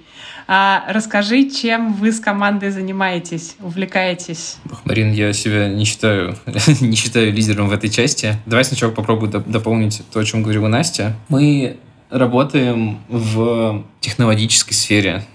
а 0.48 0.86
расскажи, 0.88 1.50
чем 1.50 1.94
вы 1.94 2.12
с 2.12 2.20
командой 2.20 2.72
занимаетесь, 2.72 3.56
увлекаетесь? 3.60 4.58
Марин, 4.86 5.12
я 5.12 5.34
себя 5.34 5.68
не 5.68 5.84
считаю, 5.84 6.38
не 6.82 6.96
считаю 6.96 7.34
лидером 7.34 7.68
в 7.68 7.74
этой 7.74 7.90
части. 7.90 8.38
Давай 8.46 8.64
сначала 8.64 8.92
попробую 8.92 9.30
дополнить 9.30 10.02
то, 10.12 10.20
о 10.20 10.24
чем 10.24 10.44
говорила 10.44 10.68
Настя. 10.68 11.16
Мы 11.28 11.78
работаем 12.10 13.00
в 13.10 13.84
технологической 14.00 14.74
сфере, 14.74 15.26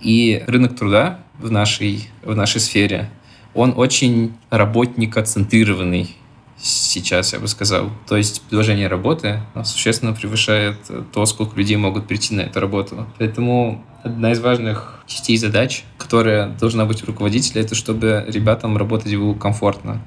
и 0.00 0.42
рынок 0.46 0.76
труда 0.76 1.20
в 1.38 1.50
нашей, 1.50 2.08
в 2.22 2.34
нашей 2.34 2.60
сфере, 2.60 3.10
он 3.54 3.74
очень 3.76 4.32
работникоцентрированный 4.50 6.16
сейчас, 6.60 7.32
я 7.32 7.38
бы 7.38 7.48
сказал. 7.48 7.90
То 8.06 8.16
есть 8.16 8.42
предложение 8.42 8.88
работы 8.88 9.40
существенно 9.64 10.12
превышает 10.12 10.76
то, 11.12 11.26
сколько 11.26 11.56
людей 11.56 11.76
могут 11.76 12.06
прийти 12.06 12.34
на 12.34 12.42
эту 12.42 12.60
работу. 12.60 13.06
Поэтому 13.18 13.84
одна 14.02 14.32
из 14.32 14.40
важных 14.40 15.02
частей 15.06 15.36
задач, 15.36 15.84
которая 15.96 16.48
должна 16.48 16.84
быть 16.84 17.02
у 17.02 17.06
руководителя, 17.06 17.62
это 17.62 17.74
чтобы 17.74 18.24
ребятам 18.28 18.76
работать 18.76 19.14
было 19.14 19.34
комфортно. 19.34 20.02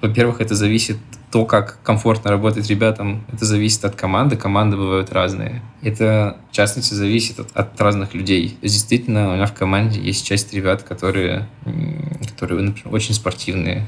Во-первых, 0.00 0.40
это 0.40 0.54
зависит 0.54 0.96
то, 1.30 1.46
как 1.46 1.78
комфортно 1.82 2.30
работать 2.30 2.68
ребятам, 2.68 3.24
это 3.32 3.46
зависит 3.46 3.84
от 3.86 3.94
команды. 3.94 4.36
Команды 4.36 4.76
бывают 4.76 5.12
разные. 5.12 5.62
Это, 5.80 6.36
в 6.50 6.54
частности, 6.54 6.92
зависит 6.92 7.40
от, 7.40 7.50
от 7.54 7.80
разных 7.80 8.12
людей. 8.12 8.58
Действительно, 8.60 9.30
у 9.30 9.34
меня 9.36 9.46
в 9.46 9.54
команде 9.54 9.98
есть 9.98 10.26
часть 10.26 10.52
ребят, 10.52 10.82
которые, 10.82 11.48
которые 12.28 12.62
например, 12.62 12.94
очень 12.94 13.14
спортивные. 13.14 13.86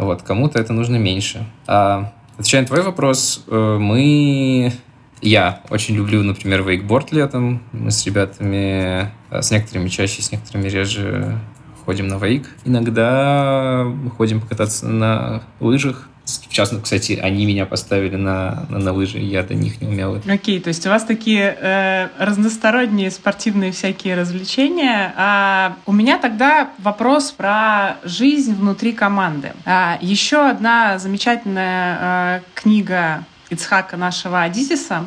Вот 0.00 0.22
кому-то 0.22 0.58
это 0.58 0.72
нужно 0.72 0.96
меньше. 0.96 1.44
А, 1.66 2.12
отвечая 2.38 2.62
на 2.62 2.66
твой 2.66 2.82
вопрос, 2.82 3.44
э, 3.46 3.78
мы... 3.78 4.72
Я 5.20 5.60
очень 5.68 5.94
люблю, 5.94 6.22
например, 6.22 6.62
вейкборд 6.62 7.12
летом. 7.12 7.62
Мы 7.72 7.90
с 7.90 8.06
ребятами, 8.06 9.12
э, 9.30 9.42
с 9.42 9.50
некоторыми 9.50 9.88
чаще, 9.88 10.22
с 10.22 10.32
некоторыми 10.32 10.68
реже 10.68 11.38
ходим 11.84 12.08
на 12.08 12.16
вейк. 12.16 12.48
Иногда 12.64 13.86
ходим 14.16 14.40
покататься 14.40 14.88
на 14.88 15.42
лыжах. 15.60 16.08
В 16.48 16.52
частности, 16.52 16.84
кстати, 16.84 17.12
они 17.20 17.46
меня 17.46 17.66
поставили 17.66 18.16
на, 18.16 18.66
на, 18.68 18.78
на 18.78 18.92
лыжи, 18.92 19.18
я 19.18 19.42
до 19.42 19.54
них 19.54 19.80
не 19.80 19.88
умел. 19.88 20.16
Окей, 20.16 20.58
okay, 20.58 20.60
то 20.60 20.68
есть 20.68 20.86
у 20.86 20.90
вас 20.90 21.04
такие 21.04 21.56
э, 21.60 22.08
разносторонние 22.18 23.10
спортивные 23.10 23.72
всякие 23.72 24.14
развлечения. 24.14 25.12
А 25.16 25.76
у 25.86 25.92
меня 25.92 26.18
тогда 26.18 26.70
вопрос 26.78 27.32
про 27.32 27.96
жизнь 28.04 28.54
внутри 28.54 28.92
команды. 28.92 29.52
А, 29.64 29.98
еще 30.00 30.48
одна 30.48 30.98
замечательная 30.98 31.98
э, 32.00 32.40
книга 32.54 33.24
Ицхака 33.50 33.96
нашего 33.96 34.42
Адизиса 34.42 35.06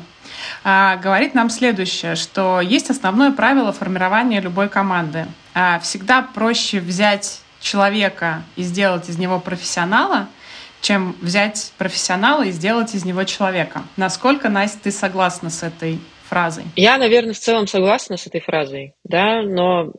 а, 0.63 0.98
говорит 0.98 1.34
нам 1.34 1.50
следующее, 1.50 2.15
что 2.15 2.62
есть 2.62 2.89
основное 2.89 3.32
правило 3.32 3.72
формирования 3.72 4.42
любой 4.42 4.70
команды. 4.70 5.25
А, 5.53 5.80
всегда 5.80 6.22
проще 6.22 6.80
взять 6.80 7.42
человека 7.60 8.44
и 8.56 8.63
сделать 8.63 9.10
из 9.10 9.18
него 9.18 9.39
профессионала, 9.39 10.27
чем 10.84 11.16
взять 11.22 11.72
профессионала 11.78 12.44
и 12.44 12.52
сделать 12.52 12.94
из 12.94 13.06
него 13.06 13.24
человека. 13.24 13.84
Насколько, 13.98 14.50
Настя, 14.50 14.80
ты 14.84 14.92
согласна 14.92 15.50
с 15.50 15.63
этой 15.63 16.00
фразой? 16.25 16.66
Я, 16.75 16.98
наверное, 16.98 17.34
в 17.34 17.40
целом 17.40 17.68
согласна 17.68 18.18
с 18.18 18.28
этой 18.28 18.42
фразой, 18.42 18.94
да, 19.06 19.42
но 19.42 19.92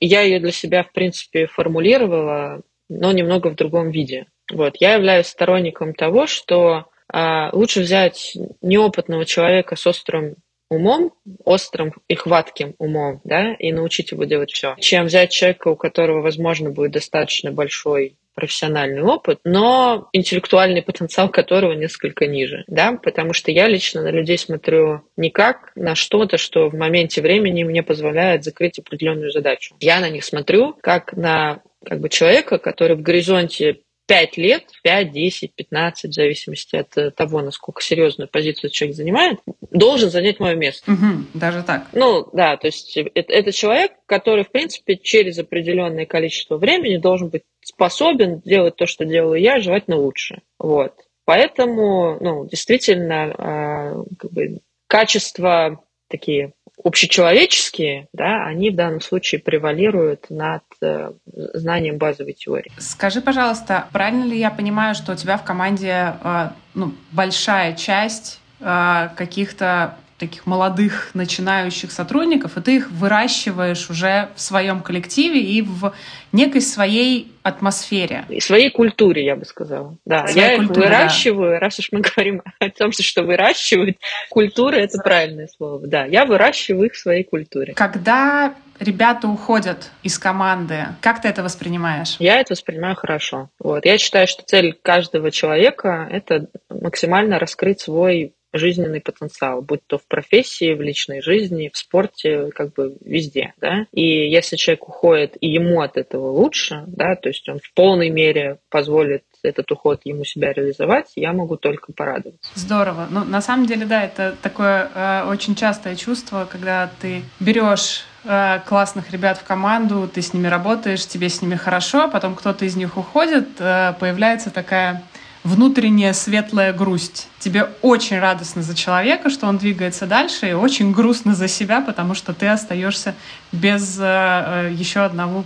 я 0.00 0.22
ее 0.22 0.38
для 0.38 0.52
себя, 0.52 0.84
в 0.84 0.92
принципе, 0.92 1.46
формулировала, 1.46 2.62
но 2.88 3.12
немного 3.12 3.48
в 3.48 3.56
другом 3.56 3.90
виде. 3.90 4.26
Вот. 4.50 4.76
Я 4.78 4.94
являюсь 4.94 5.26
сторонником 5.26 5.92
того, 5.92 6.26
что 6.26 6.86
а, 7.12 7.50
лучше 7.52 7.80
взять 7.80 8.36
неопытного 8.60 9.24
человека 9.24 9.74
с 9.76 9.86
острым 9.86 10.36
умом, 10.70 11.12
острым 11.44 11.92
и 12.08 12.14
хватким 12.14 12.74
умом, 12.78 13.20
да, 13.24 13.54
и 13.54 13.72
научить 13.72 14.12
его 14.12 14.24
делать 14.24 14.52
все, 14.52 14.76
чем 14.78 15.06
взять 15.06 15.30
человека, 15.30 15.68
у 15.68 15.76
которого, 15.76 16.22
возможно, 16.22 16.70
будет 16.70 16.92
достаточно 16.92 17.50
большой 17.50 18.16
профессиональный 18.34 19.02
опыт, 19.02 19.40
но 19.44 20.08
интеллектуальный 20.12 20.82
потенциал 20.82 21.28
которого 21.28 21.72
несколько 21.72 22.26
ниже, 22.26 22.64
да, 22.66 22.98
потому 23.02 23.32
что 23.32 23.50
я 23.50 23.68
лично 23.68 24.02
на 24.02 24.10
людей 24.10 24.38
смотрю 24.38 25.02
не 25.16 25.30
как 25.30 25.72
на 25.74 25.94
что-то, 25.94 26.38
что 26.38 26.68
в 26.68 26.74
моменте 26.74 27.20
времени 27.22 27.64
мне 27.64 27.82
позволяет 27.82 28.44
закрыть 28.44 28.78
определенную 28.78 29.30
задачу. 29.30 29.74
Я 29.80 30.00
на 30.00 30.08
них 30.08 30.24
смотрю 30.24 30.76
как 30.80 31.12
на 31.14 31.62
как 31.84 32.00
бы 32.00 32.08
человека, 32.08 32.58
который 32.58 32.96
в 32.96 33.02
горизонте 33.02 33.80
5 34.06 34.36
лет, 34.36 34.64
5, 34.82 35.12
10, 35.12 35.54
15, 35.54 36.10
в 36.10 36.14
зависимости 36.14 36.76
от 36.76 37.14
того, 37.14 37.40
насколько 37.40 37.82
серьезную 37.82 38.28
позицию 38.28 38.70
человек 38.70 38.96
занимает, 38.96 39.38
должен 39.72 40.10
занять 40.10 40.38
мое 40.38 40.54
место. 40.54 40.92
Угу, 40.92 41.24
даже 41.34 41.62
так. 41.62 41.86
Ну, 41.92 42.28
да, 42.32 42.56
то 42.56 42.66
есть 42.66 42.96
это, 42.96 43.32
это 43.32 43.52
человек, 43.52 43.92
который, 44.06 44.44
в 44.44 44.50
принципе, 44.50 44.96
через 44.96 45.38
определенное 45.38 46.06
количество 46.06 46.56
времени 46.56 46.96
должен 46.96 47.28
быть 47.28 47.42
способен 47.64 48.40
делать 48.40 48.76
то, 48.76 48.86
что 48.86 49.04
делаю 49.04 49.40
я, 49.40 49.60
желательно 49.60 49.96
лучше. 49.96 50.42
Вот. 50.58 50.94
Поэтому, 51.24 52.18
ну, 52.20 52.46
действительно, 52.46 53.34
э, 53.36 54.16
как 54.18 54.32
бы, 54.32 54.58
качества 54.88 55.82
такие 56.08 56.52
общечеловеческие, 56.84 58.08
да, 58.12 58.44
они 58.44 58.70
в 58.70 58.74
данном 58.74 59.00
случае 59.00 59.40
превалируют 59.40 60.26
над 60.30 60.62
э, 60.82 61.12
знанием 61.26 61.96
базовой 61.96 62.32
теории. 62.32 62.72
Скажи, 62.78 63.20
пожалуйста, 63.22 63.88
правильно 63.92 64.24
ли 64.24 64.38
я 64.38 64.50
понимаю, 64.50 64.94
что 64.94 65.12
у 65.12 65.14
тебя 65.14 65.38
в 65.38 65.44
команде 65.44 66.14
э, 66.22 66.48
ну, 66.74 66.92
большая 67.12 67.74
часть 67.74 68.41
каких-то 68.62 69.96
таких 70.22 70.46
молодых 70.46 71.10
начинающих 71.14 71.90
сотрудников, 71.90 72.56
и 72.56 72.60
ты 72.60 72.76
их 72.76 72.92
выращиваешь 72.92 73.90
уже 73.90 74.28
в 74.36 74.40
своем 74.40 74.80
коллективе 74.80 75.40
и 75.40 75.62
в 75.62 75.92
некой 76.30 76.60
своей 76.60 77.32
атмосфере. 77.42 78.24
И 78.28 78.38
своей 78.38 78.70
культуре, 78.70 79.24
я 79.24 79.34
бы 79.34 79.44
сказала. 79.44 79.96
Да, 80.04 80.28
своей 80.28 80.50
я 80.50 80.56
культуре, 80.58 80.80
их 80.80 80.90
выращиваю, 80.92 81.50
да. 81.50 81.58
раз 81.58 81.80
уж 81.80 81.88
мы 81.90 82.02
говорим 82.02 82.40
о 82.60 82.70
том, 82.70 82.92
что 82.92 83.24
выращивают, 83.24 83.96
культура— 84.30 84.76
это 84.76 84.98
правильное 84.98 85.48
слово. 85.48 85.84
Да, 85.88 86.04
я 86.04 86.24
выращиваю 86.24 86.86
их 86.86 86.92
в 86.92 86.98
своей 86.98 87.24
культуре. 87.24 87.74
Когда 87.74 88.54
ребята 88.78 89.26
уходят 89.26 89.90
из 90.04 90.20
команды. 90.20 90.86
Как 91.00 91.20
ты 91.20 91.26
это 91.26 91.42
воспринимаешь? 91.42 92.16
Я 92.20 92.38
это 92.38 92.52
воспринимаю 92.52 92.94
хорошо. 92.94 93.50
Вот. 93.58 93.84
Я 93.84 93.98
считаю, 93.98 94.28
что 94.28 94.44
цель 94.44 94.78
каждого 94.80 95.32
человека— 95.32 96.08
это 96.12 96.46
максимально 96.68 97.40
раскрыть 97.40 97.80
свой 97.80 98.34
жизненный 98.52 99.00
потенциал, 99.00 99.62
будь 99.62 99.86
то 99.86 99.98
в 99.98 100.06
профессии, 100.06 100.74
в 100.74 100.80
личной 100.80 101.22
жизни, 101.22 101.70
в 101.72 101.76
спорте, 101.76 102.50
как 102.54 102.72
бы 102.74 102.96
везде, 103.00 103.54
да. 103.60 103.86
И 103.92 104.30
если 104.30 104.56
человек 104.56 104.88
уходит, 104.88 105.36
и 105.40 105.48
ему 105.48 105.80
от 105.80 105.96
этого 105.96 106.30
лучше, 106.30 106.84
да, 106.86 107.16
то 107.16 107.28
есть 107.28 107.48
он 107.48 107.58
в 107.58 107.72
полной 107.74 108.10
мере 108.10 108.58
позволит 108.70 109.24
этот 109.42 109.70
уход 109.72 110.02
ему 110.04 110.24
себя 110.24 110.52
реализовать, 110.52 111.12
я 111.16 111.32
могу 111.32 111.56
только 111.56 111.92
порадоваться. 111.92 112.50
Здорово. 112.54 113.08
Ну, 113.10 113.24
на 113.24 113.40
самом 113.40 113.66
деле, 113.66 113.86
да, 113.86 114.04
это 114.04 114.36
такое 114.40 114.90
э, 114.94 115.24
очень 115.26 115.54
частое 115.54 115.96
чувство, 115.96 116.46
когда 116.50 116.90
ты 117.00 117.22
берешь 117.40 118.04
э, 118.24 118.60
классных 118.66 119.10
ребят 119.10 119.38
в 119.38 119.44
команду, 119.44 120.08
ты 120.12 120.22
с 120.22 120.32
ними 120.32 120.46
работаешь, 120.46 121.06
тебе 121.06 121.28
с 121.28 121.42
ними 121.42 121.56
хорошо, 121.56 122.04
а 122.04 122.08
потом 122.08 122.34
кто-то 122.36 122.64
из 122.64 122.76
них 122.76 122.96
уходит, 122.96 123.48
э, 123.58 123.94
появляется 123.98 124.50
такая 124.50 125.02
внутренняя 125.44 126.12
светлая 126.12 126.72
грусть. 126.72 127.28
Тебе 127.38 127.68
очень 127.82 128.18
радостно 128.18 128.62
за 128.62 128.74
человека, 128.74 129.30
что 129.30 129.46
он 129.46 129.58
двигается 129.58 130.06
дальше, 130.06 130.50
и 130.50 130.52
очень 130.52 130.92
грустно 130.92 131.34
за 131.34 131.48
себя, 131.48 131.80
потому 131.80 132.14
что 132.14 132.32
ты 132.32 132.48
остаешься 132.48 133.14
без 133.50 133.98
э, 133.98 134.02
э 134.02 134.72
еще 134.72 135.00
одного 135.00 135.44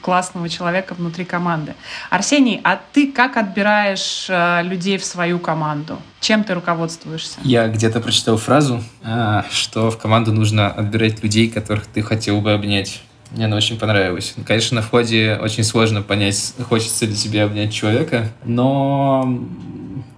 классного 0.00 0.48
человека 0.48 0.94
внутри 0.94 1.24
команды. 1.24 1.74
Арсений, 2.10 2.60
а 2.62 2.80
ты 2.92 3.10
как 3.10 3.36
отбираешь 3.36 4.26
э, 4.28 4.62
людей 4.62 4.98
в 4.98 5.04
свою 5.04 5.38
команду? 5.38 5.98
Чем 6.20 6.44
ты 6.44 6.54
руководствуешься? 6.54 7.38
Я 7.42 7.68
где-то 7.68 8.00
прочитал 8.00 8.36
фразу, 8.36 8.82
э, 9.02 9.42
что 9.50 9.90
в 9.90 9.98
команду 9.98 10.32
нужно 10.32 10.68
отбирать 10.68 11.22
людей, 11.22 11.48
которых 11.48 11.86
ты 11.86 12.02
хотел 12.02 12.40
бы 12.40 12.52
обнять. 12.52 13.02
Мне 13.34 13.46
она 13.46 13.56
очень 13.56 13.78
понравилась. 13.78 14.34
Конечно, 14.46 14.76
на 14.76 14.82
входе 14.82 15.38
очень 15.40 15.64
сложно 15.64 16.02
понять, 16.02 16.54
хочется 16.68 17.06
ли 17.06 17.14
тебе 17.14 17.42
обнять 17.42 17.72
человека, 17.72 18.28
но 18.44 19.40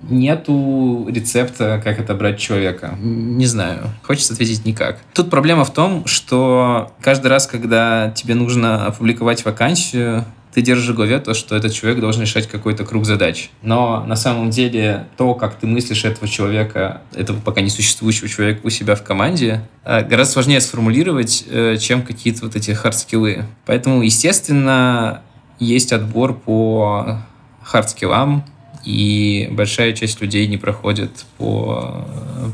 нету 0.09 1.07
рецепта, 1.09 1.81
как 1.83 1.99
отобрать 2.01 2.39
человека. 2.39 2.97
Не 2.99 3.47
знаю. 3.47 3.91
Хочется 4.03 4.35
ответить 4.35 4.65
никак. 4.65 4.99
Тут 5.15 5.31
проблема 5.31 5.65
в 5.65 5.73
том, 5.73 6.07
что 6.07 6.93
каждый 7.01 7.29
раз, 7.29 7.47
когда 7.47 8.11
тебе 8.11 8.35
нужно 8.35 8.87
опубликовать 8.87 9.45
вакансию, 9.45 10.25
ты 10.55 10.63
держишь 10.63 10.89
в 10.89 10.95
голове 10.95 11.19
то, 11.19 11.35
что 11.35 11.57
этот 11.57 11.73
человек 11.73 12.01
должен 12.01 12.23
решать 12.23 12.47
какой-то 12.47 12.85
круг 12.85 13.05
задач. 13.05 13.51
Но 13.63 14.05
на 14.07 14.15
самом 14.15 14.51
деле 14.51 15.09
то, 15.17 15.35
как 15.35 15.57
ты 15.57 15.67
мыслишь 15.67 16.05
этого 16.05 16.29
человека, 16.29 17.03
этого 17.13 17.41
пока 17.41 17.61
не 17.61 17.71
существующего 17.71 18.29
человека 18.29 18.61
у 18.63 18.71
себя 18.71 18.95
в 18.95 19.03
команде, 19.03 19.69
э, 19.85 20.05
гораздо 20.05 20.35
сложнее 20.35 20.61
сформулировать, 20.61 21.45
э, 21.49 21.77
чем 21.79 22.03
какие-то 22.03 22.45
вот 22.47 22.55
эти 22.55 22.71
хардскиллы. 22.71 23.45
Поэтому, 23.67 24.03
естественно, 24.03 25.23
есть 25.59 25.93
отбор 25.93 26.35
по 26.35 27.19
хардскиллам, 27.63 28.45
и 28.85 29.49
большая 29.51 29.93
часть 29.93 30.21
людей 30.21 30.47
не 30.47 30.57
проходит 30.57 31.25
по, 31.39 32.07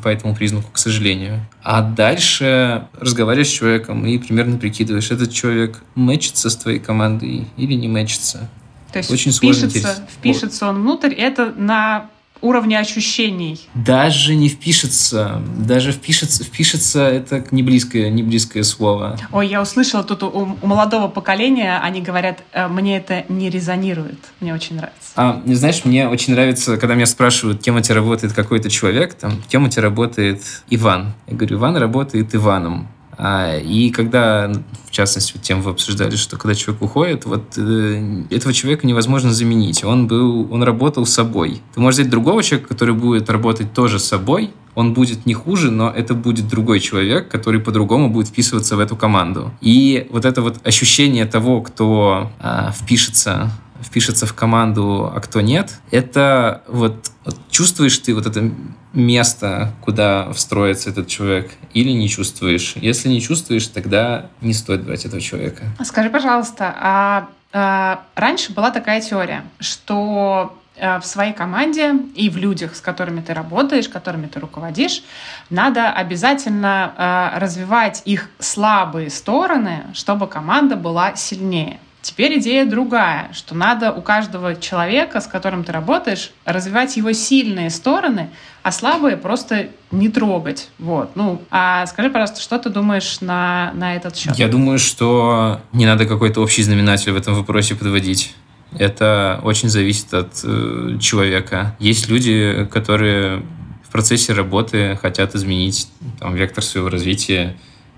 по 0.02 0.08
этому 0.08 0.34
признаку, 0.34 0.70
к 0.72 0.78
сожалению. 0.78 1.40
А 1.62 1.82
дальше 1.82 2.88
разговариваешь 2.98 3.48
с 3.48 3.52
человеком 3.52 4.06
и 4.06 4.18
примерно 4.18 4.58
прикидываешь, 4.58 5.10
этот 5.10 5.32
человек 5.32 5.82
мэчится 5.94 6.50
с 6.50 6.56
твоей 6.56 6.78
командой 6.78 7.46
или 7.56 7.74
не 7.74 7.88
мэчится. 7.88 8.48
То 8.92 8.98
есть 8.98 9.10
Очень 9.10 9.32
впишется, 9.32 10.06
впишется 10.10 10.66
он 10.68 10.82
внутрь, 10.82 11.12
это 11.12 11.52
на 11.56 12.10
уровня 12.40 12.78
ощущений. 12.78 13.60
Даже 13.74 14.34
не 14.34 14.48
впишется. 14.48 15.42
Даже 15.58 15.92
впишется, 15.92 16.44
впишется 16.44 17.02
это 17.02 17.44
не 17.50 17.62
близкое, 17.62 18.10
не 18.10 18.22
близкое 18.22 18.62
слово. 18.62 19.18
Ой, 19.32 19.48
я 19.48 19.62
услышала 19.62 20.02
тут 20.02 20.22
у, 20.22 20.56
у 20.60 20.66
молодого 20.66 21.08
поколения, 21.08 21.78
они 21.82 22.00
говорят, 22.00 22.42
«Э, 22.52 22.68
мне 22.68 22.96
это 22.96 23.24
не 23.28 23.50
резонирует. 23.50 24.18
Мне 24.40 24.54
очень 24.54 24.76
нравится. 24.76 25.10
А, 25.16 25.42
не 25.44 25.54
знаешь, 25.54 25.84
мне 25.84 26.08
очень 26.08 26.34
нравится, 26.34 26.76
когда 26.76 26.94
меня 26.94 27.06
спрашивают, 27.06 27.62
кем 27.62 27.76
у 27.76 27.80
тебя 27.80 27.96
работает 27.96 28.32
какой-то 28.32 28.70
человек, 28.70 29.14
там, 29.14 29.42
кем 29.48 29.64
у 29.64 29.68
тебя 29.68 29.82
работает 29.82 30.42
Иван. 30.70 31.12
Я 31.26 31.36
говорю, 31.36 31.56
Иван 31.56 31.76
работает 31.76 32.34
Иваном. 32.34 32.88
А, 33.22 33.58
и 33.58 33.90
когда, 33.90 34.50
в 34.86 34.90
частности, 34.90 35.36
тем 35.36 35.60
вы 35.60 35.72
обсуждали, 35.72 36.16
что 36.16 36.38
когда 36.38 36.54
человек 36.54 36.82
уходит, 36.82 37.26
вот 37.26 37.52
э, 37.58 38.22
этого 38.30 38.54
человека 38.54 38.86
невозможно 38.86 39.34
заменить. 39.34 39.84
Он 39.84 40.06
был, 40.06 40.50
он 40.50 40.62
работал 40.62 41.04
собой. 41.04 41.60
Ты 41.74 41.80
можешь 41.80 41.98
взять 42.00 42.10
другого 42.10 42.42
человека, 42.42 42.70
который 42.70 42.94
будет 42.94 43.28
работать 43.28 43.74
тоже 43.74 43.98
собой, 43.98 44.52
он 44.74 44.94
будет 44.94 45.26
не 45.26 45.34
хуже, 45.34 45.70
но 45.70 45.90
это 45.90 46.14
будет 46.14 46.48
другой 46.48 46.80
человек, 46.80 47.28
который 47.28 47.60
по-другому 47.60 48.08
будет 48.08 48.28
вписываться 48.28 48.76
в 48.76 48.80
эту 48.80 48.96
команду. 48.96 49.52
И 49.60 50.06
вот 50.10 50.24
это 50.24 50.40
вот 50.40 50.66
ощущение 50.66 51.26
того, 51.26 51.60
кто 51.60 52.30
а, 52.38 52.72
впишется 52.72 53.50
впишется 53.82 54.26
в 54.26 54.34
команду, 54.34 55.10
а 55.14 55.20
кто 55.20 55.40
нет, 55.40 55.78
это 55.90 56.62
вот, 56.68 57.10
вот 57.24 57.36
чувствуешь 57.50 57.98
ты 57.98 58.14
вот 58.14 58.26
это 58.26 58.50
место, 58.92 59.72
куда 59.80 60.32
встроится 60.32 60.90
этот 60.90 61.08
человек, 61.08 61.52
или 61.74 61.90
не 61.90 62.08
чувствуешь. 62.08 62.74
Если 62.76 63.08
не 63.08 63.20
чувствуешь, 63.20 63.66
тогда 63.68 64.26
не 64.40 64.52
стоит 64.52 64.84
брать 64.84 65.04
этого 65.04 65.20
человека. 65.20 65.64
Скажи, 65.84 66.10
пожалуйста, 66.10 66.74
а, 66.80 67.28
а 67.52 68.04
раньше 68.14 68.52
была 68.52 68.70
такая 68.70 69.00
теория, 69.00 69.44
что 69.60 70.56
а, 70.80 70.98
в 70.98 71.06
своей 71.06 71.32
команде 71.32 71.94
и 72.14 72.30
в 72.30 72.36
людях, 72.36 72.74
с 72.74 72.80
которыми 72.80 73.20
ты 73.20 73.34
работаешь, 73.34 73.88
которыми 73.88 74.26
ты 74.26 74.40
руководишь, 74.40 75.02
надо 75.50 75.90
обязательно 75.90 76.94
э, 76.96 77.38
развивать 77.38 78.02
их 78.04 78.30
слабые 78.38 79.10
стороны, 79.10 79.84
чтобы 79.92 80.26
команда 80.26 80.76
была 80.76 81.16
сильнее. 81.16 81.78
Теперь 82.02 82.38
идея 82.38 82.64
другая, 82.64 83.30
что 83.34 83.54
надо 83.54 83.92
у 83.92 84.00
каждого 84.00 84.56
человека, 84.56 85.20
с 85.20 85.26
которым 85.26 85.64
ты 85.64 85.72
работаешь, 85.72 86.32
развивать 86.46 86.96
его 86.96 87.12
сильные 87.12 87.68
стороны, 87.68 88.30
а 88.62 88.72
слабые 88.72 89.18
просто 89.18 89.68
не 89.90 90.08
трогать. 90.08 90.70
Вот. 90.78 91.14
Ну, 91.14 91.42
а 91.50 91.86
скажи, 91.86 92.08
пожалуйста, 92.08 92.40
что 92.40 92.58
ты 92.58 92.70
думаешь 92.70 93.20
на, 93.20 93.72
на 93.74 93.96
этот 93.96 94.16
счет? 94.16 94.34
Я 94.36 94.48
думаю, 94.48 94.78
что 94.78 95.60
не 95.72 95.84
надо 95.84 96.06
какой-то 96.06 96.40
общий 96.40 96.62
знаменатель 96.62 97.12
в 97.12 97.16
этом 97.16 97.34
вопросе 97.34 97.74
подводить. 97.74 98.34
Это 98.78 99.40
очень 99.42 99.68
зависит 99.68 100.14
от 100.14 100.40
э, 100.44 100.96
человека. 101.00 101.76
Есть 101.80 102.08
люди, 102.08 102.66
которые 102.70 103.42
в 103.82 103.92
процессе 103.92 104.32
работы 104.32 104.96
хотят 105.02 105.34
изменить 105.34 105.88
там, 106.18 106.34
вектор 106.34 106.62
своего 106.62 106.88
развития, 106.88 107.56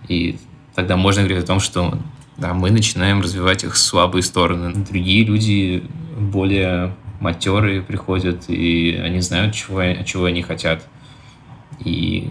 и 0.08 0.38
тогда 0.74 0.96
можно 0.96 1.22
говорить 1.22 1.44
о 1.44 1.46
том, 1.46 1.60
что 1.60 1.98
да, 2.36 2.54
мы 2.54 2.70
начинаем 2.70 3.20
развивать 3.20 3.64
их 3.64 3.76
слабые 3.76 4.22
стороны. 4.22 4.72
Другие 4.74 5.24
люди 5.24 5.84
более 6.18 6.94
матерые 7.20 7.82
приходят, 7.82 8.48
и 8.48 9.00
они 9.02 9.20
знают, 9.20 9.54
чего, 9.54 9.82
чего 10.04 10.24
они 10.24 10.42
хотят. 10.42 10.86
И 11.80 12.30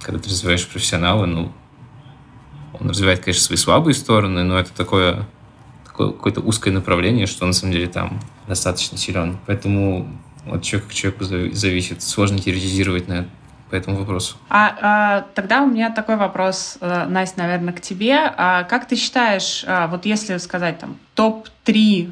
когда 0.00 0.18
ты 0.18 0.30
развиваешь 0.30 0.66
профессионала, 0.66 1.26
ну, 1.26 1.52
он 2.78 2.90
развивает, 2.90 3.20
конечно, 3.20 3.42
свои 3.44 3.56
слабые 3.56 3.94
стороны, 3.94 4.42
но 4.42 4.58
это 4.58 4.72
такое, 4.72 5.28
такое 5.84 6.10
какое-то 6.10 6.40
узкое 6.40 6.72
направление, 6.72 7.26
что 7.26 7.46
на 7.46 7.52
самом 7.52 7.72
деле 7.72 7.86
там 7.86 8.20
достаточно 8.48 8.96
силен. 8.96 9.38
Поэтому 9.46 10.08
от 10.50 10.62
человека 10.62 10.90
к 10.90 10.94
человеку 10.94 11.24
зависит. 11.24 12.02
Сложно 12.02 12.38
теоретизировать 12.38 13.08
на 13.08 13.28
по 13.72 13.76
этому 13.76 13.96
вопросу. 13.96 14.36
А, 14.50 14.76
а 14.82 15.26
тогда 15.34 15.62
у 15.62 15.66
меня 15.66 15.90
такой 15.90 16.16
вопрос, 16.16 16.76
э, 16.82 17.06
Настя, 17.06 17.40
наверное, 17.40 17.72
к 17.72 17.80
тебе. 17.80 18.18
А 18.18 18.64
как 18.64 18.86
ты 18.86 18.96
считаешь, 18.96 19.64
а, 19.66 19.86
вот 19.86 20.04
если 20.04 20.36
сказать 20.36 20.78
там 20.78 20.98
топ-3 21.14 22.10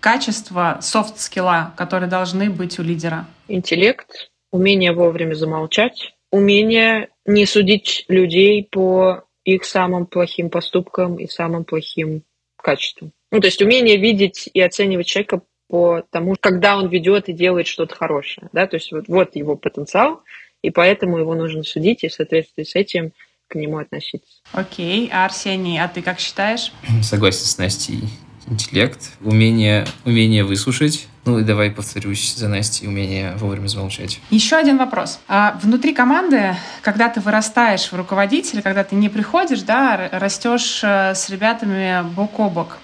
качества 0.00 0.78
софт-скилла, 0.82 1.72
которые 1.78 2.10
должны 2.10 2.50
быть 2.50 2.78
у 2.78 2.82
лидера? 2.82 3.24
Интеллект, 3.48 4.30
умение 4.52 4.92
вовремя 4.92 5.32
замолчать, 5.32 6.14
умение 6.30 7.08
не 7.24 7.46
судить 7.46 8.04
людей 8.08 8.68
по 8.70 9.24
их 9.44 9.64
самым 9.64 10.04
плохим 10.04 10.50
поступкам 10.50 11.16
и 11.16 11.26
самым 11.26 11.64
плохим 11.64 12.22
качествам. 12.56 13.12
Ну, 13.32 13.40
то 13.40 13.46
есть 13.46 13.62
умение 13.62 13.96
видеть 13.96 14.50
и 14.52 14.60
оценивать 14.60 15.06
человека 15.06 15.40
по 15.68 16.02
тому, 16.10 16.36
когда 16.38 16.76
он 16.76 16.88
ведет 16.88 17.30
и 17.30 17.32
делает 17.32 17.66
что-то 17.66 17.94
хорошее. 17.94 18.50
Да? 18.52 18.66
То 18.66 18.76
есть 18.76 18.92
вот, 18.92 19.08
вот 19.08 19.36
его 19.36 19.56
потенциал, 19.56 20.22
и 20.62 20.70
поэтому 20.70 21.18
его 21.18 21.34
нужно 21.34 21.62
судить 21.62 22.04
и 22.04 22.08
в 22.08 22.12
соответствии 22.12 22.64
с 22.64 22.74
этим 22.74 23.12
к 23.48 23.54
нему 23.54 23.78
относиться. 23.78 24.40
Окей, 24.52 25.08
а 25.12 25.24
Арсений, 25.24 25.80
а 25.80 25.88
ты 25.88 26.02
как 26.02 26.20
считаешь? 26.20 26.72
Согласен 27.02 27.44
с 27.44 27.58
Настей. 27.58 28.04
Интеллект, 28.46 29.12
умение, 29.20 29.86
умение 30.06 30.42
выслушать. 30.42 31.06
Ну 31.26 31.38
и 31.38 31.44
давай 31.44 31.70
повторюсь 31.70 32.34
за 32.34 32.48
Настей, 32.48 32.88
умение 32.88 33.34
вовремя 33.36 33.68
замолчать. 33.68 34.20
Еще 34.30 34.56
один 34.56 34.78
вопрос. 34.78 35.20
А 35.28 35.58
внутри 35.62 35.92
команды, 35.92 36.56
когда 36.80 37.10
ты 37.10 37.20
вырастаешь 37.20 37.92
в 37.92 37.94
руководителя, 37.94 38.62
когда 38.62 38.84
ты 38.84 38.96
не 38.96 39.10
приходишь, 39.10 39.60
да, 39.60 40.08
растешь 40.12 40.80
э, 40.82 41.14
с 41.14 41.28
ребятами 41.28 42.02
бок 42.14 42.40
о 42.40 42.48
бок, 42.48 42.78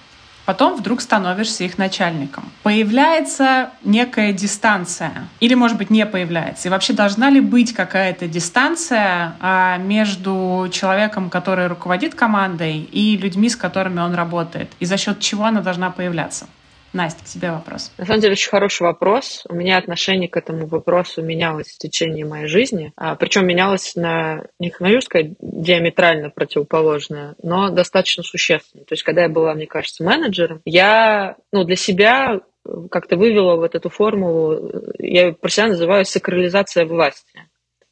потом 0.45 0.75
вдруг 0.75 1.01
становишься 1.01 1.63
их 1.63 1.77
начальником. 1.77 2.51
Появляется 2.63 3.71
некая 3.83 4.31
дистанция, 4.33 5.27
или, 5.39 5.53
может 5.55 5.77
быть, 5.77 5.89
не 5.89 6.05
появляется. 6.05 6.67
И 6.67 6.71
вообще 6.71 6.93
должна 6.93 7.29
ли 7.29 7.41
быть 7.41 7.73
какая-то 7.73 8.27
дистанция 8.27 9.35
а, 9.39 9.77
между 9.77 10.69
человеком, 10.71 11.29
который 11.29 11.67
руководит 11.67 12.15
командой, 12.15 12.79
и 12.79 13.17
людьми, 13.17 13.49
с 13.49 13.55
которыми 13.55 13.99
он 13.99 14.13
работает? 14.15 14.71
И 14.79 14.85
за 14.85 14.97
счет 14.97 15.19
чего 15.19 15.45
она 15.45 15.61
должна 15.61 15.89
появляться? 15.89 16.47
Настя, 16.95 17.25
к 17.25 17.27
тебе 17.27 17.51
вопрос. 17.51 17.91
На 17.97 18.05
самом 18.05 18.21
деле 18.21 18.31
очень 18.31 18.49
хороший 18.49 18.83
вопрос. 18.83 19.43
У 19.49 19.53
меня 19.53 19.77
отношение 19.77 20.29
к 20.29 20.37
этому 20.37 20.65
вопросу 20.65 21.21
менялось 21.21 21.67
в 21.67 21.77
течение 21.77 22.25
моей 22.25 22.47
жизни. 22.47 22.93
А, 22.95 23.15
причем 23.15 23.45
менялось 23.45 23.97
на, 23.97 24.45
не 24.59 24.69
хочу 24.69 25.01
сказать, 25.01 25.33
диаметрально 25.41 26.29
противоположное, 26.29 27.35
но 27.43 27.69
достаточно 27.69 28.23
существенно. 28.23 28.85
То 28.85 28.93
есть, 28.93 29.03
когда 29.03 29.23
я 29.23 29.29
была, 29.29 29.53
мне 29.53 29.67
кажется, 29.67 30.05
менеджером, 30.05 30.61
я 30.63 31.35
ну, 31.51 31.65
для 31.65 31.75
себя 31.75 32.39
как-то 32.89 33.17
вывела 33.17 33.57
вот 33.57 33.75
эту 33.75 33.89
формулу, 33.89 34.71
я 34.97 35.33
про 35.33 35.49
себя 35.49 35.67
называю 35.67 36.05
сакрализация 36.05 36.85
власти. 36.85 37.41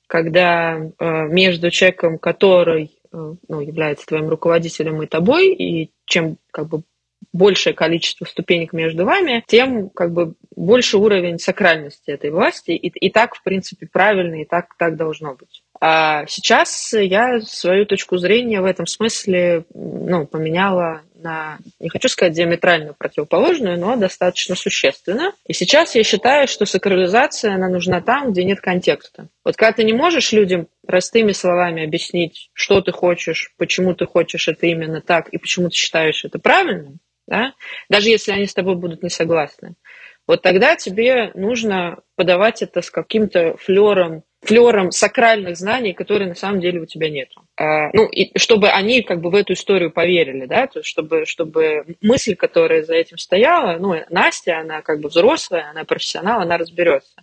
Когда 0.07 0.77
э, 0.77 1.05
между 1.27 1.71
человеком, 1.71 2.17
который 2.19 2.97
э, 3.11 3.33
ну, 3.49 3.59
является 3.59 4.05
твоим 4.05 4.29
руководителем 4.29 5.03
и 5.03 5.07
тобой, 5.07 5.53
и 5.53 5.91
чем 6.05 6.37
как 6.51 6.69
бы 6.69 6.83
большее 7.31 7.73
количество 7.73 8.25
ступенек 8.25 8.73
между 8.73 9.05
вами, 9.05 9.43
тем 9.47 9.89
как 9.89 10.12
бы 10.12 10.33
больше 10.55 10.97
уровень 10.97 11.39
сакральности 11.39 12.12
этой 12.12 12.31
власти. 12.31 12.71
И, 12.71 12.88
и 12.88 13.09
так, 13.09 13.36
в 13.36 13.43
принципе, 13.43 13.88
правильно, 13.91 14.41
и 14.41 14.45
так, 14.45 14.75
так 14.77 14.97
должно 14.97 15.36
быть. 15.36 15.63
А 15.86 16.25
сейчас 16.27 16.93
я 16.93 17.41
свою 17.41 17.86
точку 17.86 18.17
зрения 18.17 18.62
в 18.62 18.65
этом 18.65 18.88
смысле 18.88 19.65
ну, 19.73 20.25
поменяла 20.25 21.01
на, 21.15 21.57
не 21.79 21.89
хочу 21.89 22.07
сказать 22.07 22.33
диаметрально 22.33 22.93
противоположную, 22.93 23.77
но 23.77 23.95
достаточно 23.95 24.55
существенно. 24.55 25.33
И 25.45 25.53
сейчас 25.53 25.95
я 25.95 26.03
считаю, 26.03 26.47
что 26.47 26.65
сакрализация, 26.65 27.55
она 27.55 27.67
нужна 27.67 27.99
там, 28.01 28.31
где 28.31 28.43
нет 28.45 28.62
контекста. 28.62 29.27
Вот 29.43 29.57
когда 29.57 29.73
ты 29.73 29.83
не 29.83 29.93
можешь 29.93 30.31
людям 30.31 30.67
простыми 30.86 31.31
словами 31.31 31.83
объяснить, 31.83 32.49
что 32.53 32.81
ты 32.81 32.91
хочешь, 32.91 33.51
почему 33.57 33.93
ты 33.93 34.05
хочешь 34.05 34.47
это 34.47 34.67
именно 34.67 35.01
так, 35.01 35.29
и 35.29 35.38
почему 35.38 35.69
ты 35.69 35.75
считаешь 35.75 36.23
это 36.23 36.39
правильным, 36.39 36.99
да? 37.27 37.53
даже 37.89 38.09
если 38.09 38.31
они 38.31 38.45
с 38.45 38.53
тобой 38.53 38.75
будут 38.75 39.03
не 39.03 39.09
согласны, 39.09 39.75
вот 40.27 40.41
тогда 40.41 40.75
тебе 40.75 41.31
нужно 41.33 41.99
подавать 42.15 42.62
это 42.62 42.81
с 42.81 42.89
каким-то 42.89 43.57
флером, 43.57 44.23
флером 44.41 44.91
сакральных 44.91 45.57
знаний, 45.57 45.93
которые 45.93 46.29
на 46.29 46.36
самом 46.36 46.62
деле 46.62 46.81
у 46.81 46.86
тебя 46.86 47.09
нет. 47.09 47.29
А, 47.57 47.89
ну, 47.93 48.05
и 48.07 48.38
чтобы 48.38 48.69
они 48.69 49.01
как 49.01 49.19
бы 49.19 49.29
в 49.29 49.36
эту 49.36 49.53
историю 49.53 49.91
поверили, 49.91 50.45
да, 50.45 50.67
то 50.67 50.79
есть 50.79 50.89
чтобы, 50.89 51.25
чтобы 51.25 51.97
мысль, 52.01 52.36
которая 52.36 52.83
за 52.83 52.95
этим 52.95 53.17
стояла, 53.17 53.77
ну, 53.77 53.95
Настя, 54.09 54.59
она 54.59 54.81
как 54.81 55.01
бы 55.01 55.09
взрослая, 55.09 55.69
она 55.69 55.83
профессионал, 55.83 56.41
она 56.41 56.57
разберется. 56.57 57.15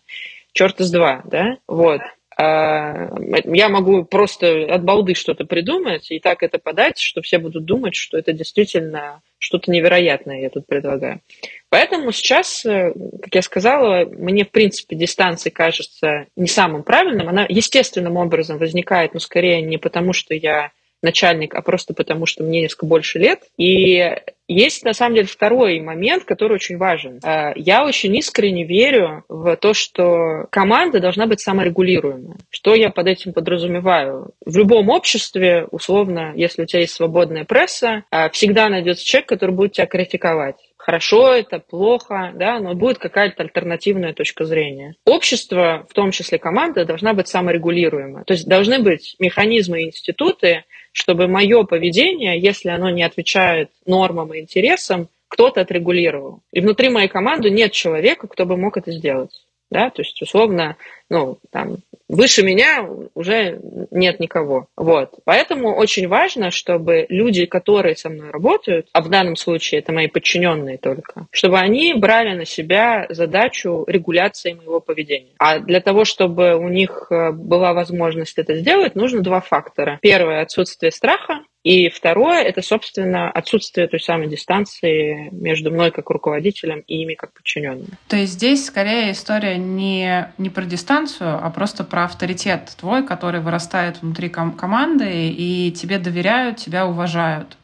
Черт 0.52 0.80
из 0.80 0.90
два, 0.90 1.22
да, 1.24 1.56
вот. 1.66 2.00
А, 2.42 3.10
я 3.44 3.68
могу 3.68 4.04
просто 4.06 4.64
от 4.64 4.82
балды 4.82 5.14
что-то 5.14 5.44
придумать 5.44 6.10
и 6.10 6.18
так 6.18 6.42
это 6.42 6.58
подать, 6.58 6.98
что 6.98 7.20
все 7.20 7.38
будут 7.38 7.66
думать, 7.66 7.94
что 7.94 8.16
это 8.16 8.32
действительно 8.32 9.20
что-то 9.36 9.70
невероятное 9.70 10.40
я 10.40 10.48
тут 10.48 10.66
предлагаю. 10.66 11.20
Поэтому 11.68 12.12
сейчас, 12.12 12.64
э, 12.64 12.94
как 13.22 13.34
я 13.34 13.42
сказала, 13.42 14.06
мне, 14.06 14.46
в 14.46 14.50
принципе, 14.50 14.96
дистанция 14.96 15.50
кажется 15.50 16.28
не 16.34 16.46
самым 16.46 16.82
правильным. 16.82 17.28
Она 17.28 17.44
естественным 17.46 18.16
образом 18.16 18.56
возникает, 18.56 19.12
но 19.12 19.20
скорее 19.20 19.60
не 19.60 19.76
потому, 19.76 20.14
что 20.14 20.34
я 20.34 20.70
начальник, 21.02 21.54
а 21.54 21.60
просто 21.60 21.92
потому, 21.92 22.24
что 22.24 22.42
мне 22.42 22.62
несколько 22.62 22.86
больше 22.86 23.18
лет. 23.18 23.42
И 23.58 24.16
есть, 24.52 24.84
на 24.84 24.92
самом 24.92 25.14
деле, 25.14 25.26
второй 25.26 25.80
момент, 25.80 26.24
который 26.24 26.54
очень 26.54 26.76
важен. 26.76 27.20
Э, 27.24 27.52
я 27.54 27.84
очень 27.84 28.14
искренне 28.16 28.64
верю 28.64 29.24
в 29.28 29.56
то, 29.56 29.74
что 29.74 30.46
команда 30.50 31.00
должна 31.00 31.26
быть 31.26 31.40
саморегулируемая. 31.40 32.36
Что 32.50 32.74
я 32.74 32.90
под 32.90 33.06
этим 33.06 33.32
подразумеваю? 33.32 34.30
В 34.44 34.56
любом 34.56 34.88
обществе, 34.88 35.66
условно, 35.70 36.32
если 36.34 36.62
у 36.62 36.66
тебя 36.66 36.80
есть 36.80 36.94
свободная 36.94 37.44
пресса, 37.44 38.04
э, 38.10 38.28
всегда 38.30 38.68
найдется 38.68 39.04
человек, 39.04 39.28
который 39.28 39.54
будет 39.54 39.72
тебя 39.72 39.86
критиковать 39.86 40.56
хорошо 40.80 41.32
это, 41.32 41.58
плохо, 41.58 42.32
да, 42.34 42.58
но 42.58 42.74
будет 42.74 42.98
какая-то 42.98 43.42
альтернативная 43.42 44.14
точка 44.14 44.44
зрения. 44.44 44.96
Общество, 45.04 45.86
в 45.88 45.94
том 45.94 46.10
числе 46.10 46.38
команда, 46.38 46.84
должна 46.84 47.12
быть 47.12 47.28
саморегулируемая. 47.28 48.24
То 48.24 48.32
есть 48.32 48.48
должны 48.48 48.80
быть 48.80 49.14
механизмы 49.18 49.82
и 49.82 49.86
институты, 49.88 50.64
чтобы 50.92 51.28
мое 51.28 51.64
поведение, 51.64 52.40
если 52.40 52.70
оно 52.70 52.90
не 52.90 53.02
отвечает 53.02 53.70
нормам 53.86 54.32
и 54.32 54.40
интересам, 54.40 55.08
кто-то 55.28 55.60
отрегулировал. 55.60 56.40
И 56.50 56.60
внутри 56.60 56.88
моей 56.88 57.08
команды 57.08 57.50
нет 57.50 57.72
человека, 57.72 58.26
кто 58.26 58.46
бы 58.46 58.56
мог 58.56 58.76
это 58.76 58.90
сделать. 58.90 59.30
Да? 59.70 59.90
То 59.90 60.02
есть, 60.02 60.20
условно, 60.20 60.76
ну, 61.08 61.38
там, 61.50 61.78
выше 62.08 62.42
меня 62.42 62.88
уже 63.14 63.60
нет 63.90 64.20
никого. 64.20 64.66
Вот. 64.76 65.14
Поэтому 65.24 65.74
очень 65.74 66.08
важно, 66.08 66.50
чтобы 66.50 67.06
люди, 67.08 67.46
которые 67.46 67.96
со 67.96 68.08
мной 68.08 68.30
работают, 68.30 68.88
а 68.92 69.00
в 69.00 69.08
данном 69.08 69.36
случае 69.36 69.80
это 69.80 69.92
мои 69.92 70.06
подчиненные 70.06 70.78
только, 70.78 71.26
чтобы 71.30 71.58
они 71.58 71.94
брали 71.94 72.36
на 72.36 72.44
себя 72.44 73.06
задачу 73.10 73.84
регуляции 73.86 74.52
моего 74.52 74.80
поведения. 74.80 75.32
А 75.38 75.58
для 75.58 75.80
того, 75.80 76.04
чтобы 76.04 76.56
у 76.56 76.68
них 76.68 77.06
э, 77.10 77.32
была 77.32 77.72
возможность 77.72 78.38
это 78.38 78.54
сделать, 78.54 78.94
нужно 78.94 79.20
два 79.20 79.40
фактора. 79.40 79.98
Первое– 80.02 80.42
отсутствие 80.42 80.92
страха, 80.92 81.42
и 81.62 81.90
второе– 81.90 82.42
это, 82.44 82.62
собственно, 82.62 83.30
отсутствие 83.30 83.86
той 83.86 84.00
самой 84.00 84.28
дистанции 84.28 85.28
между 85.30 85.70
мной 85.70 85.90
как 85.90 86.08
руководителем 86.08 86.82
и 86.86 87.02
ими 87.02 87.14
как 87.14 87.34
подчиненным. 87.34 87.88
То 88.08 88.16
есть 88.16 88.32
здесь 88.32 88.64
скорее 88.64 89.12
история 89.12 89.58
не, 89.58 90.32
не 90.38 90.48
про 90.48 90.64
дистанцию, 90.64 91.38
а 91.42 91.50
просто 91.50 91.84
про 91.84 92.04
авторитет 92.04 92.72
твой, 92.78 93.06
который 93.06 93.40
вырастает 93.40 94.00
внутри 94.00 94.30
ком- 94.30 94.52
команды, 94.52 95.28
и 95.28 95.70
тебе 95.72 95.98
доверяют, 95.98 96.56
тебя 96.56 96.86
уважают. 96.86 97.58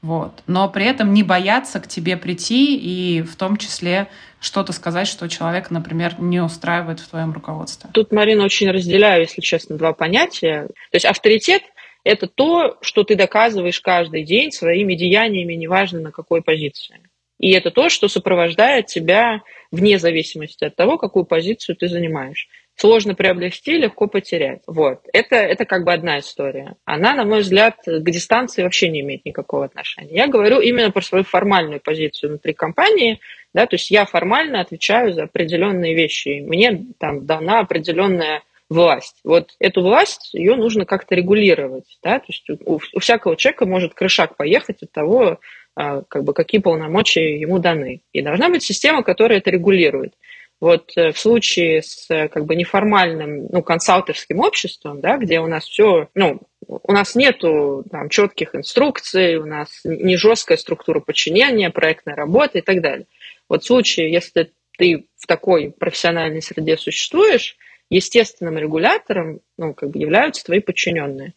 Вот. 0.00 0.42
Но 0.46 0.68
при 0.68 0.86
этом 0.86 1.12
не 1.12 1.24
бояться 1.24 1.80
к 1.80 1.88
тебе 1.88 2.16
прийти 2.16 2.76
и 2.76 3.20
в 3.20 3.34
том 3.34 3.56
числе 3.56 4.06
что-то 4.38 4.72
сказать, 4.72 5.08
что 5.08 5.28
человек, 5.28 5.70
например, 5.70 6.14
не 6.18 6.40
устраивает 6.40 7.00
в 7.00 7.08
твоем 7.08 7.32
руководстве. 7.32 7.90
Тут, 7.92 8.12
Марина, 8.12 8.44
очень 8.44 8.70
разделяю, 8.70 9.22
если 9.22 9.42
честно, 9.42 9.76
два 9.76 9.92
понятия. 9.92 10.68
То 10.68 10.94
есть 10.94 11.04
авторитет– 11.04 11.62
это 12.04 12.26
то, 12.26 12.78
что 12.80 13.04
ты 13.04 13.14
доказываешь 13.14 13.80
каждый 13.80 14.24
день 14.24 14.52
своими 14.52 14.94
деяниями, 14.94 15.54
неважно 15.54 16.00
на 16.00 16.12
какой 16.12 16.42
позиции. 16.42 17.00
И 17.38 17.52
это 17.52 17.70
то, 17.70 17.88
что 17.88 18.08
сопровождает 18.08 18.86
тебя 18.86 19.40
вне 19.70 19.98
зависимости 19.98 20.64
от 20.64 20.76
того, 20.76 20.98
какую 20.98 21.24
позицию 21.24 21.74
ты 21.74 21.88
занимаешь. 21.88 22.48
Сложно 22.76 23.14
приобрести, 23.14 23.76
легко 23.76 24.06
потерять. 24.06 24.60
Вот. 24.66 25.00
Это, 25.12 25.36
это 25.36 25.64
как 25.64 25.84
бы 25.84 25.92
одна 25.92 26.18
история. 26.18 26.76
Она, 26.84 27.14
на 27.14 27.24
мой 27.24 27.40
взгляд, 27.40 27.76
к 27.84 28.10
дистанции 28.10 28.62
вообще 28.62 28.88
не 28.88 29.00
имеет 29.00 29.24
никакого 29.24 29.64
отношения. 29.64 30.14
Я 30.14 30.28
говорю 30.28 30.60
именно 30.60 30.90
про 30.90 31.02
свою 31.02 31.24
формальную 31.24 31.80
позицию 31.80 32.30
внутри 32.30 32.52
компании. 32.52 33.20
Да, 33.52 33.66
то 33.66 33.74
есть 33.74 33.90
я 33.90 34.04
формально 34.04 34.60
отвечаю 34.60 35.12
за 35.12 35.24
определенные 35.24 35.94
вещи. 35.94 36.40
Мне 36.40 36.86
там 36.98 37.26
дана 37.26 37.60
определенная 37.60 38.42
власть. 38.70 39.16
Вот 39.24 39.50
эту 39.58 39.82
власть, 39.82 40.32
ее 40.32 40.54
нужно 40.54 40.86
как-то 40.86 41.14
регулировать. 41.14 41.98
Да? 42.02 42.20
То 42.20 42.26
есть 42.28 42.48
у, 42.48 42.80
у 42.94 43.00
всякого 43.00 43.36
человека 43.36 43.66
может 43.66 43.94
крышак 43.94 44.36
поехать 44.36 44.82
от 44.82 44.92
того, 44.92 45.40
а, 45.74 46.02
как 46.02 46.24
бы, 46.24 46.32
какие 46.32 46.60
полномочия 46.60 47.38
ему 47.38 47.58
даны. 47.58 48.00
И 48.12 48.22
должна 48.22 48.48
быть 48.48 48.62
система, 48.62 49.02
которая 49.02 49.38
это 49.38 49.50
регулирует. 49.50 50.14
Вот 50.60 50.92
э, 50.96 51.12
в 51.12 51.18
случае 51.18 51.82
с 51.82 52.06
э, 52.10 52.28
как 52.28 52.44
бы 52.44 52.54
неформальным, 52.54 53.46
ну, 53.50 53.62
консалтерским 53.62 54.40
обществом, 54.40 55.00
да, 55.00 55.16
где 55.16 55.40
у 55.40 55.46
нас 55.46 55.64
все, 55.64 56.08
ну, 56.14 56.40
у 56.66 56.92
нас 56.92 57.14
нету 57.14 57.82
там, 57.90 58.10
четких 58.10 58.54
инструкций, 58.54 59.36
у 59.36 59.46
нас 59.46 59.80
не 59.84 60.16
жесткая 60.18 60.58
структура 60.58 61.00
подчинения, 61.00 61.70
проектной 61.70 62.14
работы 62.14 62.58
и 62.58 62.62
так 62.62 62.82
далее. 62.82 63.06
Вот 63.48 63.62
в 63.62 63.66
случае, 63.66 64.12
если 64.12 64.52
ты 64.76 65.06
в 65.16 65.26
такой 65.26 65.70
профессиональной 65.70 66.42
среде 66.42 66.76
существуешь, 66.76 67.56
естественным 67.90 68.56
регулятором 68.56 69.40
ну, 69.58 69.74
как 69.74 69.90
бы 69.90 69.98
являются 69.98 70.44
твои 70.44 70.60
подчиненные. 70.60 71.34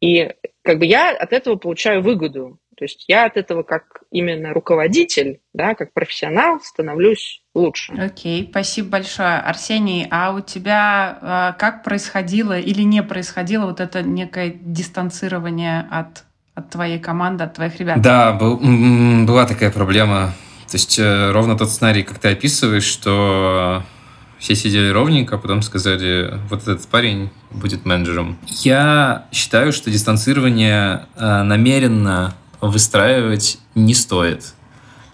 И 0.00 0.34
как 0.62 0.78
бы 0.78 0.86
я 0.86 1.16
от 1.16 1.32
этого 1.32 1.56
получаю 1.56 2.02
выгоду. 2.02 2.58
То 2.76 2.84
есть 2.84 3.04
я 3.06 3.26
от 3.26 3.36
этого 3.36 3.62
как 3.62 4.02
именно 4.10 4.52
руководитель, 4.52 5.40
да, 5.52 5.74
как 5.74 5.92
профессионал 5.92 6.60
становлюсь 6.60 7.42
лучше. 7.54 7.92
Окей, 7.92 8.42
okay, 8.42 8.50
спасибо 8.50 8.88
большое. 8.88 9.38
Арсений, 9.38 10.08
а 10.10 10.34
у 10.34 10.40
тебя 10.40 11.52
э, 11.54 11.58
как 11.58 11.84
происходило 11.84 12.58
или 12.58 12.82
не 12.82 13.02
происходило 13.04 13.66
вот 13.66 13.78
это 13.80 14.02
некое 14.02 14.50
дистанцирование 14.60 15.86
от, 15.88 16.24
от 16.54 16.70
твоей 16.70 16.98
команды, 16.98 17.44
от 17.44 17.54
твоих 17.54 17.78
ребят? 17.78 18.02
Да, 18.02 18.32
был, 18.32 18.58
была 19.24 19.46
такая 19.46 19.70
проблема 19.70 20.34
То 20.68 20.76
есть 20.76 20.98
э, 20.98 21.30
ровно 21.30 21.56
тот 21.56 21.70
сценарий, 21.70 22.02
как 22.02 22.18
ты 22.18 22.32
описываешь, 22.32 22.82
что 22.82 23.84
все 24.44 24.54
сидели 24.54 24.90
ровненько, 24.90 25.36
а 25.36 25.38
потом 25.38 25.62
сказали, 25.62 26.38
вот 26.50 26.68
этот 26.68 26.86
парень 26.88 27.30
будет 27.50 27.86
менеджером. 27.86 28.36
Я 28.46 29.24
считаю, 29.32 29.72
что 29.72 29.90
дистанцирование 29.90 31.06
э, 31.16 31.42
намеренно 31.42 32.34
выстраивать 32.60 33.58
не 33.74 33.94
стоит. 33.94 34.52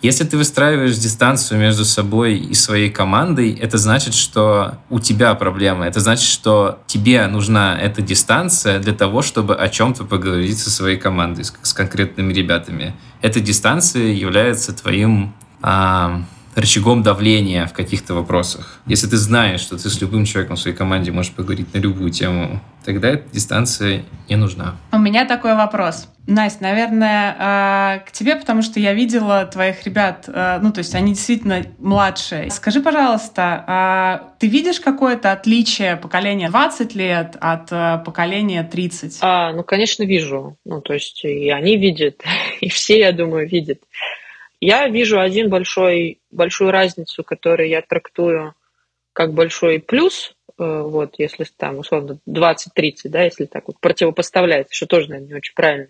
Если 0.03 0.25
ты 0.25 0.37
выстраиваешь 0.37 0.97
дистанцию 0.97 1.61
между 1.61 1.85
собой 1.85 2.39
и 2.39 2.55
своей 2.55 2.91
командой, 2.91 3.53
это 3.53 3.79
значит, 3.79 4.15
что 4.15 4.79
у 4.89 4.99
тебя 4.99 5.33
проблемы. 5.37 5.85
Это 5.85 6.01
значит, 6.01 6.29
что 6.29 6.81
тебе 6.89 7.25
нужна 7.29 7.79
эта 7.79 8.03
дистанция 8.03 8.81
для 8.81 8.95
того, 8.95 9.23
чтобы 9.23 9.55
о 9.55 9.69
чем-то 9.69 10.07
поговорить 10.07 10.59
со 10.59 10.71
своей 10.71 10.97
командой, 10.97 11.45
с, 11.45 11.73
конкретными 11.73 12.33
ребятами. 12.33 12.97
Эта 13.23 13.39
дистанция 13.39 14.09
является 14.09 14.73
твоим 14.73 15.35
а, 15.63 16.25
рычагом 16.55 17.03
давления 17.03 17.67
в 17.67 17.73
каких-то 17.73 18.15
вопросах. 18.15 18.81
Если 18.87 19.07
ты 19.07 19.17
знаешь, 19.17 19.61
что 19.61 19.77
ты 19.77 19.89
с 19.89 20.01
любым 20.01 20.25
человеком 20.25 20.57
в 20.57 20.61
своей 20.61 20.77
команде 20.77 21.13
можешь 21.13 21.33
поговорить 21.33 21.73
на 21.75 21.79
любую 21.79 22.11
тему, 22.11 22.61
тогда 22.85 23.11
эта 23.11 23.33
дистанция 23.33 24.05
не 24.29 24.37
нужна. 24.37 24.77
У 24.93 24.99
меня 24.99 25.27
такой 25.27 25.55
вопрос. 25.55 26.09
Настя, 26.27 26.63
наверное, 26.63 27.37
а, 27.39 27.99
к 28.07 28.13
тебе, 28.13 28.37
потому 28.37 28.63
что 28.63 28.79
я 28.79 28.95
видела 28.95 29.47
твоих 29.47 29.85
ребят, 29.85 30.27
а, 30.29 30.61
ну, 30.61 30.73
то 30.73 30.79
есть 30.79 30.95
они 30.95 31.15
действительно 31.15 31.65
младшие. 31.79 32.51
Скажи, 32.51 32.81
пожалуйста, 32.81 33.65
а 33.67 34.33
ты 34.39 34.47
видишь 34.47 34.81
какое-то 34.81 35.33
отличие 35.33 35.97
поколения 35.97 36.49
20 36.49 36.95
лет 36.95 37.37
от 37.41 38.05
поколения 38.05 38.63
30? 38.63 39.19
А, 39.23 39.53
ну, 39.53 39.65
конечно, 39.65 40.05
вижу. 40.05 40.57
Ну, 40.65 40.81
то 40.81 40.95
есть 40.95 41.25
и 41.25 41.51
они 41.51 41.77
видят, 41.77 42.23
и 42.61 42.69
все, 42.69 42.99
я 43.01 43.13
думаю, 43.13 43.49
видят. 43.49 43.81
Я 44.61 44.89
вижу 44.89 45.21
один 45.21 45.49
большой, 45.49 46.21
большую 46.31 46.71
разницу, 46.71 47.25
которую 47.25 47.69
я 47.69 47.81
трактую 47.83 48.55
как 49.13 49.33
большой 49.33 49.81
плюс, 49.81 50.35
э, 50.59 50.83
вот, 50.83 51.15
если 51.19 51.45
там, 51.57 51.79
условно, 51.79 52.19
20-30, 52.29 53.09
да, 53.09 53.23
если 53.23 53.47
так 53.47 53.65
вот 53.67 53.81
противопоставлять, 53.81 54.69
что 54.71 54.87
тоже, 54.87 55.09
наверное, 55.09 55.29
не 55.29 55.35
очень 55.35 55.55
правильно. 55.55 55.89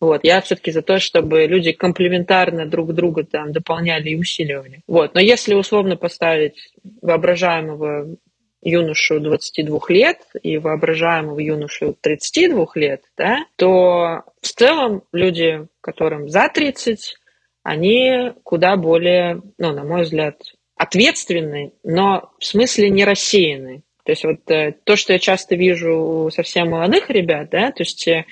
Вот, 0.00 0.24
я 0.24 0.40
все-таки 0.40 0.70
за 0.70 0.82
то, 0.82 0.98
чтобы 0.98 1.46
люди 1.46 1.72
комплементарно 1.72 2.66
друг 2.66 2.94
друга 2.94 3.22
там 3.24 3.52
дополняли 3.52 4.10
и 4.10 4.16
усиливали. 4.16 4.80
Вот, 4.86 5.14
но 5.14 5.20
если 5.20 5.54
условно 5.54 5.96
поставить 5.96 6.72
воображаемого 7.02 8.16
юношу 8.62 9.20
22 9.20 9.78
лет 9.88 10.18
и 10.42 10.58
воображаемого 10.58 11.38
юношу 11.38 11.96
32 12.00 12.66
лет, 12.74 13.02
да, 13.16 13.44
то 13.56 14.22
в 14.40 14.48
целом 14.48 15.02
люди, 15.12 15.66
которым 15.80 16.28
за 16.28 16.48
30, 16.48 17.16
они 17.62 18.32
куда 18.42 18.76
более, 18.76 19.42
ну, 19.58 19.72
на 19.72 19.84
мой 19.84 20.02
взгляд, 20.02 20.40
ответственны, 20.76 21.72
но 21.84 22.30
в 22.38 22.44
смысле 22.44 22.90
не 22.90 23.04
рассеяны. 23.04 23.82
То 24.04 24.12
есть 24.12 24.24
вот 24.24 24.50
э, 24.50 24.74
то, 24.84 24.96
что 24.96 25.12
я 25.12 25.18
часто 25.18 25.54
вижу 25.54 25.94
у 25.94 26.30
совсем 26.30 26.70
молодых 26.70 27.10
ребят, 27.10 27.50
да, 27.50 27.70
то 27.70 27.82
есть 27.82 28.08
э, 28.08 28.24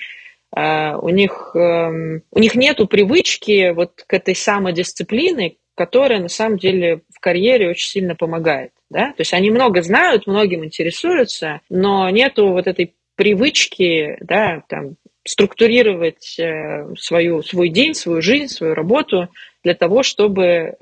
у 0.55 1.09
них, 1.09 1.51
э, 1.55 2.19
у 2.31 2.39
них 2.39 2.55
нету 2.55 2.87
привычки 2.87 3.71
вот 3.71 4.03
к 4.05 4.13
этой 4.13 4.35
самодисциплины, 4.35 5.57
которая 5.79 6.19
на 6.19 6.27
самом 6.27 6.57
деле 6.57 7.03
в 7.15 7.21
карьере 7.21 7.69
очень 7.69 7.89
сильно 7.89 8.13
помогает. 8.13 8.71
Да? 8.89 9.13
То 9.13 9.21
есть 9.21 9.33
они 9.33 9.49
много 9.49 9.81
знают, 9.81 10.27
многим 10.27 10.65
интересуются, 10.65 11.61
но 11.69 12.09
нету 12.09 12.49
вот 12.49 12.67
этой 12.67 12.95
привычки 13.15 14.17
да, 14.19 14.63
там, 14.67 14.95
структурировать 15.29 16.39
э, 16.39 16.95
свою, 16.97 17.43
свой 17.43 17.69
день, 17.69 17.93
свою 17.93 18.19
жизнь, 18.21 18.47
свою 18.47 18.73
работу 18.73 19.27
для 19.63 19.75
того, 19.75 20.01
чтобы 20.01 20.43
э, 20.43 20.73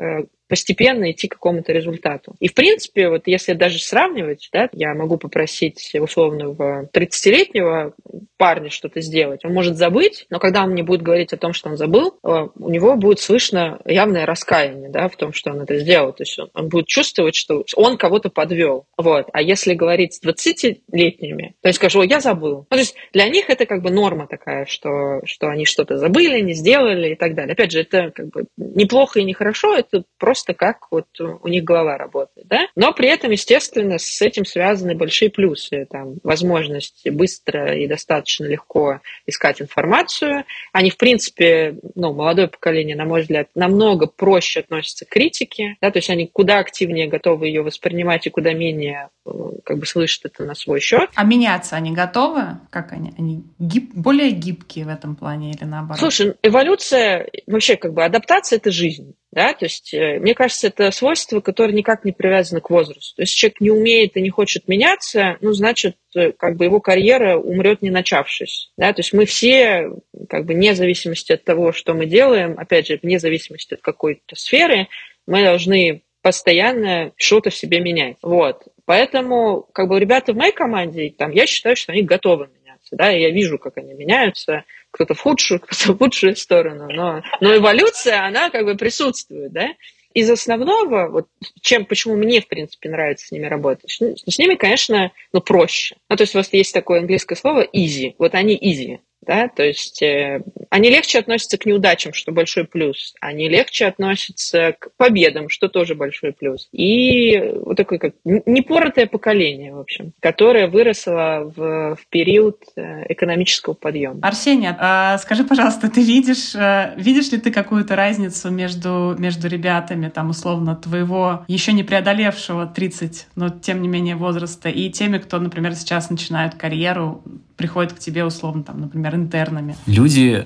постепенно 0.48 1.12
идти 1.12 1.28
к 1.28 1.34
какому-то 1.34 1.72
результату. 1.72 2.36
И, 2.40 2.48
в 2.48 2.54
принципе, 2.54 3.10
вот 3.10 3.24
если 3.26 3.54
даже 3.54 3.80
сравнивать, 3.80 4.50
да, 4.52 4.70
я 4.74 4.94
могу 4.94 5.18
попросить 5.18 5.94
условного 6.00 6.90
30-летнего 6.94 7.94
парня 8.38 8.70
что-то 8.70 9.02
сделать. 9.02 9.44
Он 9.44 9.54
может 9.54 9.78
забыть, 9.78 10.26
но 10.30 10.40
когда 10.40 10.64
он 10.64 10.72
мне 10.72 10.84
будет 10.84 11.02
говорить 11.02 11.34
о 11.34 11.38
том, 11.38 11.54
что 11.54 11.70
он 11.70 11.78
забыл, 11.78 12.18
э, 12.24 12.48
у 12.56 12.70
него 12.70 12.96
будет 12.96 13.20
слышно 13.20 13.80
явное 13.86 14.26
раскаяние 14.26 14.90
да, 14.90 15.08
в 15.10 15.16
том, 15.16 15.34
что 15.34 15.52
он 15.52 15.62
это 15.62 15.78
сделал. 15.78 16.14
То 16.14 16.24
есть 16.24 16.38
он, 16.40 16.50
он 16.54 16.70
будет 16.70 16.88
чувствовать, 16.88 17.36
что 17.36 17.66
он 17.76 17.98
кого-то 17.98 18.30
подвел. 18.30 18.86
Вот. 18.98 19.28
А 19.34 19.42
если 19.42 19.74
говорить 19.74 20.14
с 20.14 20.24
20-летними, 20.24 21.56
то 21.62 21.70
есть 21.70 21.78
скажу, 21.78 22.04
я 22.04 22.20
забыл. 22.20 22.58
Ну, 22.58 22.66
то 22.70 22.78
есть 22.78 22.96
для 23.14 23.28
них 23.28 23.50
это 23.50 23.66
как 23.66 23.82
бы 23.82 23.90
норма 23.90 24.28
такая, 24.28 24.66
что, 24.66 25.22
что 25.26 25.48
они 25.48 25.66
что-то 25.66 25.98
забыли, 25.98 26.40
не 26.40 26.54
сделали 26.54 27.14
и 27.14 27.16
так 27.16 27.36
далее. 27.36 27.54
Опять 27.54 27.72
же, 27.72 27.82
это 27.82 28.12
как 28.12 28.30
бы 28.30 28.46
неплохо 28.58 29.20
и 29.20 29.24
нехорошо, 29.24 29.76
это 29.76 30.04
просто 30.18 30.37
просто 30.38 30.54
как 30.54 30.88
вот 30.92 31.08
у 31.20 31.48
них 31.48 31.64
голова 31.64 31.98
работает, 31.98 32.48
да? 32.48 32.68
Но 32.76 32.94
при 32.94 33.10
этом, 33.10 33.32
естественно, 33.32 33.98
с 33.98 34.22
этим 34.22 34.46
связаны 34.46 34.94
большие 34.94 35.32
плюсы, 35.32 35.88
там, 35.90 36.18
возможность 36.24 37.10
быстро 37.10 37.76
и 37.76 37.88
достаточно 37.88 38.46
легко 38.46 39.02
искать 39.26 39.62
информацию. 39.62 40.44
Они, 40.74 40.92
в 40.92 40.98
принципе, 40.98 41.80
ну, 41.96 42.14
молодое 42.14 42.48
поколение, 42.48 42.96
на 42.96 43.06
мой 43.06 43.22
взгляд, 43.22 43.50
намного 43.56 44.06
проще 44.06 44.60
относятся 44.60 45.06
к 45.06 45.10
критике, 45.10 45.78
да, 45.82 45.90
то 45.90 45.98
есть 45.98 46.10
они 46.12 46.28
куда 46.28 46.60
активнее 46.60 47.08
готовы 47.08 47.48
ее 47.48 47.64
воспринимать 47.64 48.28
и 48.28 48.30
куда 48.30 48.54
менее 48.54 49.10
э, 49.26 49.30
как 49.66 49.80
бы 49.80 49.88
слышат 49.88 50.26
это 50.26 50.44
на 50.44 50.54
свой 50.54 50.80
счет. 50.80 51.10
А 51.16 51.24
меняться 51.24 51.76
они 51.76 51.94
готовы? 51.94 52.60
Как 52.70 52.92
они? 52.92 53.12
Они 53.18 53.44
гиб... 53.58 53.92
более 53.96 54.30
гибкие 54.30 54.86
в 54.86 54.90
этом 54.90 55.16
плане 55.16 55.52
или 55.52 55.64
наоборот? 55.64 56.00
Слушай, 56.00 56.36
эволюция, 56.44 57.28
вообще 57.48 57.76
как 57.76 57.94
бы 57.94 58.04
адаптация– 58.04 58.58
это 58.58 58.70
жизнь. 58.70 59.16
Да? 59.38 59.54
То 59.54 59.66
есть, 59.66 59.94
э, 59.94 60.18
мне 60.18 60.34
кажется, 60.34 60.66
это 60.66 60.90
свойство, 60.90 61.42
которое 61.42 61.72
никак 61.72 62.04
не 62.04 62.12
привязано 62.12 62.60
к 62.60 62.72
возрасту. 62.72 63.18
То 63.18 63.22
есть 63.22 63.36
человек 63.36 63.62
не 63.62 63.70
умеет 63.70 64.18
и 64.18 64.22
не 64.22 64.32
хочет 64.32 64.68
меняться, 64.68 65.38
ну, 65.42 65.54
значит, 65.54 65.96
э, 66.16 66.32
как 66.32 66.56
бы 66.56 66.66
его 66.66 66.80
карьера 66.80 67.38
умрет 67.38 67.84
не 67.84 67.92
начавшись. 67.92 68.72
Да? 68.80 68.92
То 68.94 69.02
есть 69.02 69.14
мы 69.14 69.28
все, 69.28 69.92
как 70.28 70.46
бы 70.46 70.56
вне 70.56 70.74
зависимости 70.74 71.34
от 71.34 71.44
того, 71.44 71.72
что 71.72 71.94
мы 71.94 72.08
делаем, 72.08 72.56
опять 72.58 72.88
же, 72.88 73.00
вне 73.00 73.20
зависимости 73.20 73.76
от 73.76 73.82
какой-то 73.82 74.36
сферы, 74.36 74.88
мы 75.28 75.44
должны 75.44 76.02
постоянно 76.24 77.12
что-то 77.16 77.52
в 77.52 77.56
себе 77.56 77.80
менять. 77.80 78.18
Вот. 78.24 78.64
Поэтому, 78.86 79.68
как 79.72 79.88
бы, 79.88 80.00
ребята 80.00 80.34
в 80.34 80.36
моей 80.36 80.52
команде, 80.52 81.14
там, 81.16 81.30
я 81.30 81.46
считаю, 81.46 81.76
что 81.76 81.92
они 81.92 82.02
готовы 82.02 82.50
меняться. 82.60 82.96
Да? 82.96 83.12
Я 83.12 83.30
вижу, 83.30 83.60
как 83.60 83.78
они 83.78 83.94
меняются 83.94 84.64
кто-то 84.98 85.14
в 85.14 85.22
худшую, 85.22 85.60
кто-то 85.62 85.94
в 85.94 86.02
лучшую 86.02 86.36
сторону, 86.36 86.88
но, 86.90 87.22
но 87.40 87.56
эволюция, 87.56 88.26
она 88.26 88.50
как 88.50 88.66
бы 88.66 88.76
присутствует, 88.76 89.52
да. 89.52 89.70
Из 90.14 90.28
основного, 90.32 91.10
вот 91.10 91.28
чем, 91.62 91.86
почему 91.86 92.16
мне, 92.16 92.42
в 92.42 92.48
принципе, 92.48 92.90
нравится 92.90 93.28
с 93.28 93.32
ними 93.32 93.46
работать, 93.46 93.92
с 93.92 94.40
ними, 94.40 94.56
конечно, 94.56 95.12
ну, 95.32 95.42
проще. 95.42 95.96
Ну, 96.10 96.16
то 96.16 96.24
есть 96.24 96.34
у 96.34 96.40
вас 96.40 96.52
есть 96.52 96.74
такое 96.74 97.02
английское 97.02 97.36
слово 97.36 97.68
easy, 97.72 98.16
вот 98.18 98.34
они 98.34 98.58
easy, 98.58 98.98
да, 99.22 99.48
то 99.50 99.64
есть 99.64 100.02
э, 100.02 100.42
они 100.70 100.90
легче 100.90 101.20
относятся 101.20 101.58
к 101.58 101.66
неудачам, 101.66 102.14
что 102.14 102.32
большой 102.32 102.66
плюс, 102.66 103.14
они 103.20 103.50
легче 103.50 103.86
относятся 103.86 104.76
к 104.80 104.90
победам, 104.96 105.50
что 105.50 105.68
тоже 105.68 105.96
большой 105.96 106.34
плюс. 106.34 106.70
И 106.72 107.54
вот 107.66 107.78
такое 107.78 108.00
как 108.00 108.14
непоротое 108.24 109.08
поколение, 109.08 109.74
в 109.74 109.80
общем, 109.80 110.14
которое 110.20 110.68
выросло 110.68 111.52
в, 111.56 111.96
в 111.96 112.08
период 112.10 112.64
э, 112.76 113.12
экономического 113.12 113.74
подъема. 113.74 114.20
Арсений, 114.22 114.70
а 114.78 115.18
скажи, 115.18 115.44
пожалуйста, 115.44 115.90
ты 115.90 116.02
видишь, 116.02 116.56
э, 116.56 116.94
видишь 116.98 117.32
ли 117.32 117.40
ты 117.40 117.52
какую-то 117.52 117.96
разницу 117.96 118.50
между, 118.50 119.16
между 119.18 119.48
ребятами, 119.48 120.10
там, 120.10 120.30
условно, 120.30 120.76
твоего 120.76 121.44
еще 121.48 121.74
не 121.74 121.84
преодолевшего 121.84 122.66
30, 122.66 123.28
но 123.36 123.50
тем 123.50 123.82
не 123.82 123.88
менее 123.88 124.16
возраста, 124.16 124.70
и 124.70 124.90
теми, 124.90 125.18
кто, 125.18 125.40
например, 125.40 125.76
сейчас 125.76 126.10
начинают 126.10 126.56
карьеру, 126.56 127.24
приходят 127.58 127.94
к 127.94 128.00
тебе, 128.00 128.24
условно, 128.24 128.64
там, 128.64 128.82
например, 128.82 129.07
интернами? 129.16 129.76
Люди 129.86 130.46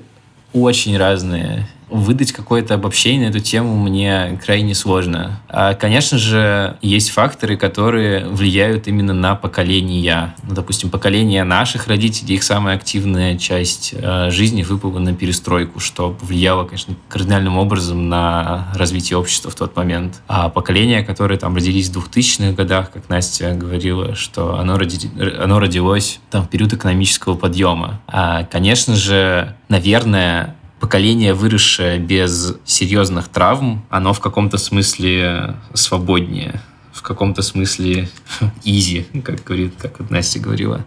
очень 0.53 0.97
разные 0.97 1.67
выдать 1.91 2.31
какое-то 2.31 2.73
обобщение 2.75 3.27
на 3.27 3.31
эту 3.31 3.39
тему 3.39 3.75
мне 3.75 4.39
крайне 4.43 4.73
сложно. 4.73 5.41
А, 5.49 5.73
конечно 5.73 6.17
же, 6.17 6.77
есть 6.81 7.11
факторы, 7.11 7.57
которые 7.57 8.25
влияют 8.25 8.87
именно 8.87 9.13
на 9.13 9.35
поколения. 9.35 10.33
Ну, 10.43 10.55
допустим, 10.55 10.89
поколение 10.89 11.43
наших 11.43 11.87
родителей, 11.87 12.35
их 12.35 12.43
самая 12.43 12.77
активная 12.77 13.37
часть 13.37 13.93
э, 13.93 14.31
жизни 14.31 14.63
выпала 14.63 14.99
на 14.99 15.13
перестройку, 15.13 15.79
что 15.79 16.11
повлияло, 16.11 16.63
конечно, 16.63 16.95
кардинальным 17.09 17.57
образом 17.57 18.09
на 18.09 18.71
развитие 18.75 19.17
общества 19.17 19.51
в 19.51 19.55
тот 19.55 19.75
момент. 19.75 20.21
А 20.27 20.49
поколение, 20.49 21.03
которое 21.03 21.37
там 21.37 21.55
родились 21.55 21.89
в 21.89 21.97
2000-х 21.97 22.53
годах, 22.53 22.91
как 22.91 23.09
Настя 23.09 23.53
говорила, 23.53 24.15
что 24.15 24.57
оно, 24.57 24.77
роди... 24.77 25.09
оно 25.39 25.59
родилось 25.59 26.19
там 26.29 26.43
в 26.43 26.49
период 26.49 26.73
экономического 26.73 27.35
подъема. 27.35 28.01
А, 28.07 28.45
конечно 28.45 28.95
же, 28.95 29.55
наверное, 29.67 30.55
поколение, 30.81 31.33
выросшее 31.33 31.99
без 31.99 32.55
серьезных 32.65 33.29
травм, 33.29 33.85
оно 33.89 34.11
в 34.13 34.19
каком-то 34.19 34.57
смысле 34.57 35.55
свободнее, 35.73 36.59
в 36.91 37.03
каком-то 37.03 37.43
смысле 37.43 38.09
изи, 38.65 39.05
как 39.23 39.43
говорит, 39.43 39.75
как 39.77 39.99
вот 39.99 40.09
Настя 40.09 40.39
говорила. 40.39 40.83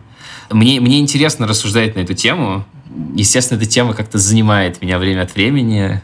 Мне, 0.51 0.81
мне 0.81 0.99
интересно 0.99 1.47
рассуждать 1.47 1.95
на 1.95 2.01
эту 2.01 2.15
тему. 2.15 2.67
Естественно, 3.15 3.59
эта 3.59 3.67
тема 3.67 3.95
как-то 3.95 4.19
занимает 4.19 4.83
меня 4.83 4.99
время 4.99 5.23
от 5.23 5.35
времени. 5.35 6.03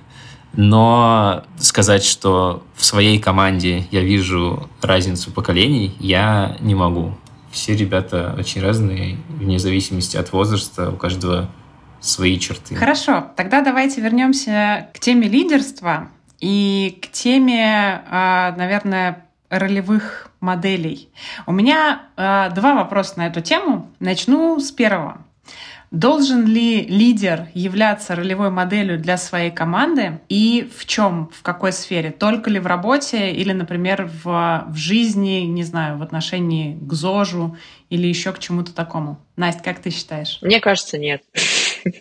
Но 0.52 1.44
сказать, 1.58 2.04
что 2.04 2.64
в 2.76 2.84
своей 2.84 3.18
команде 3.18 3.86
я 3.90 4.00
вижу 4.00 4.68
разницу 4.82 5.30
поколений, 5.30 5.94
я 6.00 6.56
не 6.60 6.74
могу. 6.74 7.16
Все 7.52 7.76
ребята 7.76 8.34
очень 8.38 8.60
разные, 8.60 9.18
вне 9.28 9.58
зависимости 9.58 10.16
от 10.16 10.32
возраста, 10.32 10.90
у 10.90 10.96
каждого 10.96 11.48
свои 12.00 12.38
черты. 12.38 12.74
Хорошо, 12.74 13.30
тогда 13.36 13.60
давайте 13.60 14.00
вернемся 14.00 14.88
к 14.94 14.98
теме 14.98 15.28
лидерства 15.28 16.10
и 16.40 16.98
к 17.02 17.08
теме, 17.08 18.02
а, 18.08 18.54
наверное, 18.56 19.26
ролевых 19.50 20.30
моделей. 20.40 21.10
У 21.46 21.52
меня 21.52 22.02
а, 22.16 22.50
два 22.50 22.74
вопроса 22.74 23.14
на 23.18 23.26
эту 23.26 23.40
тему. 23.40 23.90
Начну 24.00 24.58
с 24.58 24.70
первого. 24.70 25.24
Должен 25.90 26.46
ли 26.46 26.82
лидер 26.82 27.48
являться 27.52 28.14
ролевой 28.14 28.50
моделью 28.50 28.96
для 28.96 29.16
своей 29.16 29.50
команды 29.50 30.20
и 30.28 30.70
в 30.76 30.86
чем, 30.86 31.30
в 31.34 31.42
какой 31.42 31.72
сфере? 31.72 32.12
Только 32.12 32.48
ли 32.48 32.60
в 32.60 32.66
работе 32.68 33.32
или, 33.32 33.52
например, 33.52 34.08
в, 34.22 34.66
в 34.68 34.76
жизни, 34.76 35.40
не 35.40 35.64
знаю, 35.64 35.98
в 35.98 36.02
отношении 36.02 36.78
к 36.80 36.92
ЗОЖу 36.92 37.56
или 37.88 38.06
еще 38.06 38.32
к 38.32 38.38
чему-то 38.38 38.72
такому? 38.72 39.18
Настя, 39.34 39.64
как 39.64 39.80
ты 39.80 39.90
считаешь? 39.90 40.38
Мне 40.42 40.60
кажется, 40.60 40.96
нет. 40.96 41.22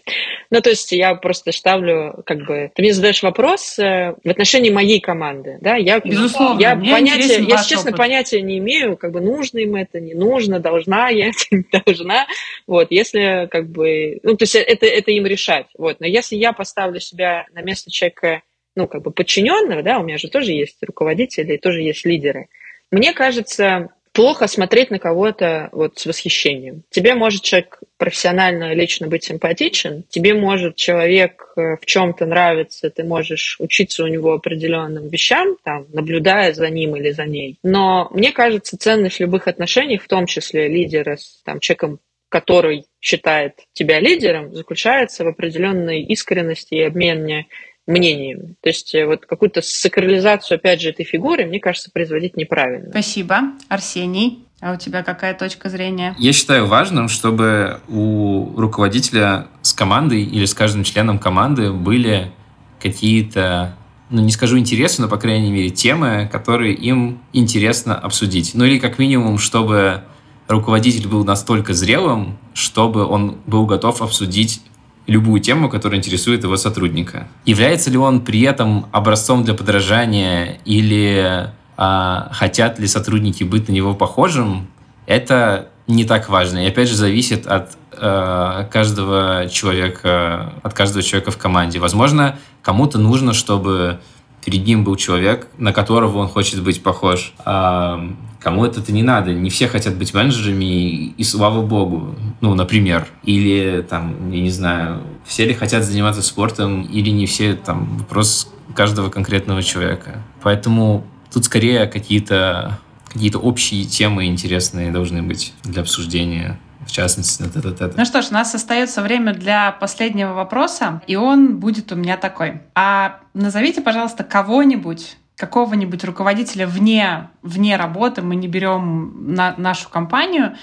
Ну, 0.51 0.61
то 0.61 0.71
есть 0.71 0.91
я 0.91 1.13
просто 1.13 1.51
ставлю, 1.51 2.23
как 2.25 2.39
бы, 2.47 2.71
ты 2.73 2.81
мне 2.81 2.91
задаешь 2.91 3.21
вопрос 3.21 3.77
э, 3.77 4.15
в 4.23 4.27
отношении 4.27 4.71
моей 4.71 4.99
команды, 4.99 5.59
да, 5.61 5.75
я, 5.75 5.99
Безусловно, 5.99 6.59
я 6.59 6.75
понятия, 6.75 7.43
я, 7.43 7.57
честно, 7.57 7.91
опыт. 7.91 7.97
понятия 7.97 8.41
не 8.41 8.57
имею, 8.57 8.97
как 8.97 9.11
бы, 9.11 9.21
нужно 9.21 9.59
им 9.59 9.75
это, 9.75 9.99
не 9.99 10.15
нужно, 10.15 10.59
должна 10.59 11.09
я 11.09 11.27
это, 11.29 11.39
не 11.51 11.65
должна, 11.71 12.25
вот, 12.65 12.87
если, 12.89 13.47
как 13.51 13.69
бы, 13.69 14.19
ну, 14.23 14.35
то 14.35 14.43
есть 14.43 14.55
это, 14.55 14.87
это 14.87 15.11
им 15.11 15.27
решать, 15.27 15.67
вот, 15.77 15.99
но 15.99 16.07
если 16.07 16.35
я 16.35 16.51
поставлю 16.51 16.99
себя 16.99 17.45
на 17.53 17.61
место 17.61 17.91
человека, 17.91 18.41
ну, 18.75 18.87
как 18.87 19.03
бы, 19.03 19.11
подчиненного, 19.11 19.83
да, 19.83 19.99
у 19.99 20.03
меня 20.03 20.17
же 20.17 20.29
тоже 20.29 20.53
есть 20.53 20.77
руководители, 20.81 21.57
тоже 21.57 21.81
есть 21.81 22.05
лидеры, 22.05 22.47
мне 22.89 23.13
кажется, 23.13 23.89
плохо 24.13 24.47
смотреть 24.47 24.91
на 24.91 24.99
кого-то 24.99 25.69
вот 25.71 25.99
с 25.99 26.05
восхищением. 26.05 26.83
Тебе 26.89 27.15
может 27.15 27.43
человек 27.43 27.79
профессионально, 27.99 28.73
лично 28.73 29.07
быть 29.07 29.25
симпатичен, 29.25 30.05
тебе 30.09 30.33
может 30.33 30.77
человек 30.77 31.51
э, 31.55 31.75
в 31.79 31.85
чем-то 31.85 32.25
нравиться, 32.25 32.89
ты 32.89 33.03
можешь 33.03 33.57
учиться 33.59 34.05
у 34.05 34.07
него 34.07 34.33
определенным 34.33 35.09
вещам, 35.09 35.57
там, 35.63 35.85
наблюдая 35.93 36.53
за 36.53 36.69
ним 36.69 36.95
или 36.95 37.11
за 37.11 37.25
ней. 37.25 37.57
Но 37.61 38.07
мне 38.11 38.31
кажется, 38.31 38.77
ценность 38.77 39.19
любых 39.19 39.47
отношениях, 39.47 40.01
в 40.01 40.07
том 40.07 40.25
числе 40.25 40.69
лидера 40.69 41.17
с 41.17 41.41
там, 41.43 41.59
человеком, 41.59 41.99
который 42.29 42.85
считает 43.01 43.55
тебя 43.73 43.99
лидером, 43.99 44.55
заключается 44.55 45.25
в 45.25 45.27
определенной 45.27 46.01
искренности 46.03 46.75
и 46.75 46.83
обмене 46.83 47.47
мнениями. 47.89 48.55
То 48.61 48.69
есть 48.69 48.93
э, 48.93 49.05
вот 49.05 49.25
какую-то 49.25 49.61
сакрализацию, 49.61 50.57
опять 50.57 50.81
же, 50.81 50.89
этой 50.89 51.03
фигуры, 51.03 51.45
мне 51.45 51.59
кажется, 51.59 51.89
производить 51.91 52.37
неправильно. 52.37 52.89
Спасибо. 52.91 53.39
Арсений, 53.67 54.45
а 54.61 54.73
у 54.73 54.77
тебя 54.77 55.03
какая 55.03 55.33
точка 55.33 55.69
зрения? 55.69 56.15
Я 56.19 56.31
считаю 56.31 56.67
важным, 56.67 57.09
чтобы 57.09 57.79
у 57.87 58.53
руководителя 58.55 59.47
с 59.61 59.73
командой 59.73 60.23
или 60.23 60.45
с 60.45 60.53
каждым 60.53 60.83
членом 60.83 61.17
команды 61.17 61.71
были 61.71 62.31
какие-то 62.79 63.75
ну, 64.11 64.21
не 64.21 64.31
скажу 64.31 64.57
интересы, 64.57 65.01
но, 65.01 65.07
по 65.07 65.17
крайней 65.17 65.51
мере, 65.51 65.69
темы, 65.69 66.27
которые 66.31 66.73
им 66.73 67.19
интересно 67.31 67.95
обсудить. 67.95 68.51
Ну, 68.55 68.65
или 68.65 68.79
как 68.79 68.97
минимум, 68.97 69.37
чтобы 69.37 70.03
руководитель 70.47 71.07
был 71.07 71.23
настолько 71.23 71.73
зрелым, 71.73 72.37
чтобы 72.53 73.05
он 73.05 73.37
был 73.45 73.67
готов 73.67 74.01
обсудить 74.01 74.61
любую 75.09 75.41
тему, 75.41 75.69
которая 75.69 75.99
интересует 75.99 76.43
его 76.43 76.57
сотрудника. 76.57 77.27
Является 77.45 77.89
ли 77.89 77.97
он 77.97 78.21
при 78.21 78.41
этом 78.41 78.85
образцом 78.91 79.43
для 79.43 79.53
подражания 79.53 80.59
или 80.65 81.49
а, 81.77 82.29
хотят 82.31 82.79
ли 82.79 82.87
сотрудники 82.87 83.43
быть 83.43 83.67
на 83.67 83.73
него 83.73 83.95
похожим, 83.95 84.67
это 85.07 85.69
не 85.87 86.05
так 86.05 86.29
важно. 86.29 86.65
И 86.65 86.67
опять 86.67 86.87
же 86.87 86.95
зависит 86.95 87.47
от 87.47 87.71
э, 87.93 88.65
каждого 88.71 89.47
человека, 89.49 90.53
от 90.61 90.73
каждого 90.73 91.01
человека 91.01 91.31
в 91.31 91.37
команде. 91.37 91.79
Возможно, 91.79 92.37
кому-то 92.61 92.99
нужно, 92.99 93.33
чтобы 93.33 93.99
перед 94.45 94.65
ним 94.65 94.83
был 94.83 94.95
человек, 94.97 95.47
на 95.57 95.73
которого 95.73 96.19
он 96.19 96.27
хочет 96.27 96.61
быть 96.61 96.83
похож. 96.83 97.33
А 97.43 98.07
кому 98.39 98.65
это 98.65 98.91
не 98.91 99.03
надо. 99.03 99.33
Не 99.33 99.49
все 99.49 99.67
хотят 99.67 99.95
быть 99.95 100.13
менеджерами, 100.13 100.65
и, 100.65 101.13
и 101.17 101.23
слава 101.23 101.61
богу. 101.61 102.15
Ну, 102.41 102.55
например. 102.55 103.07
Или, 103.23 103.85
там, 103.87 104.31
я 104.31 104.41
не 104.41 104.51
знаю, 104.51 105.01
все 105.25 105.45
ли 105.45 105.53
хотят 105.53 105.83
заниматься 105.83 106.21
спортом, 106.21 106.83
или 106.83 107.09
не 107.09 107.25
все. 107.25 107.53
Там, 107.53 107.97
вопрос 107.97 108.51
каждого 108.75 109.09
конкретного 109.09 109.61
человека. 109.63 110.23
Поэтому 110.41 111.05
тут 111.31 111.45
скорее 111.45 111.87
какие-то 111.87 112.79
какие-то 113.11 113.39
общие 113.39 113.85
темы 113.85 114.27
интересные 114.27 114.91
должны 114.91 115.23
быть 115.23 115.53
для 115.63 115.81
обсуждения 115.81 116.59
в 116.89 116.91
частности, 116.91 117.43
на 117.43 117.49
тет 117.49 117.97
Ну 117.97 118.05
что 118.05 118.21
ж, 118.23 118.29
у 118.31 118.33
нас 118.33 118.55
остается 118.55 119.03
время 119.03 119.33
для 119.33 119.71
последнего 119.73 120.33
вопроса, 120.33 121.01
и 121.05 121.15
он 121.15 121.59
будет 121.59 121.91
у 121.91 121.95
меня 121.95 122.17
такой. 122.17 122.61
А 122.73 123.19
назовите, 123.35 123.81
пожалуйста, 123.81 124.23
кого-нибудь, 124.23 125.17
какого-нибудь 125.39 126.03
руководителя 126.03 126.67
вне, 126.67 127.29
вне 127.41 127.77
работы, 127.77 128.21
мы 128.21 128.35
не 128.35 128.49
берем 128.49 129.33
на 129.33 129.55
нашу 129.57 129.89
компанию, 129.89 130.57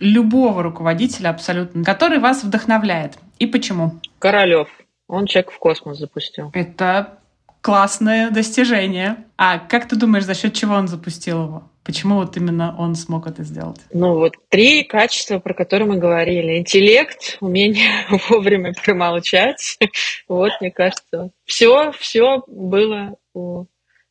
любого 0.00 0.62
руководителя 0.62 1.30
абсолютно, 1.30 1.82
который 1.82 2.18
вас 2.18 2.44
вдохновляет. 2.44 3.14
И 3.38 3.46
почему? 3.46 3.98
Королев. 4.18 4.68
Он 5.08 5.24
человек 5.24 5.50
в 5.50 5.58
космос 5.58 5.98
запустил. 5.98 6.50
Это 6.52 7.18
классное 7.62 8.30
достижение. 8.30 9.16
А 9.38 9.58
как 9.58 9.88
ты 9.88 9.96
думаешь, 9.96 10.24
за 10.24 10.34
счет 10.34 10.52
чего 10.52 10.74
он 10.74 10.88
запустил 10.88 11.44
его? 11.44 11.62
Почему 11.82 12.16
вот 12.16 12.36
именно 12.36 12.76
он 12.78 12.96
смог 12.96 13.26
это 13.26 13.44
сделать? 13.44 13.80
Ну 13.94 14.12
вот 14.16 14.34
три 14.50 14.84
качества, 14.84 15.38
про 15.38 15.54
которые 15.54 15.88
мы 15.88 15.96
говорили. 15.96 16.58
Интеллект, 16.58 17.38
умение 17.40 18.04
вовремя 18.28 18.74
промолчать. 18.74 19.78
Вот, 20.28 20.52
мне 20.60 20.70
кажется, 20.70 21.30
все, 21.46 21.92
все 21.92 22.44
было 22.46 23.16
у 23.32 23.64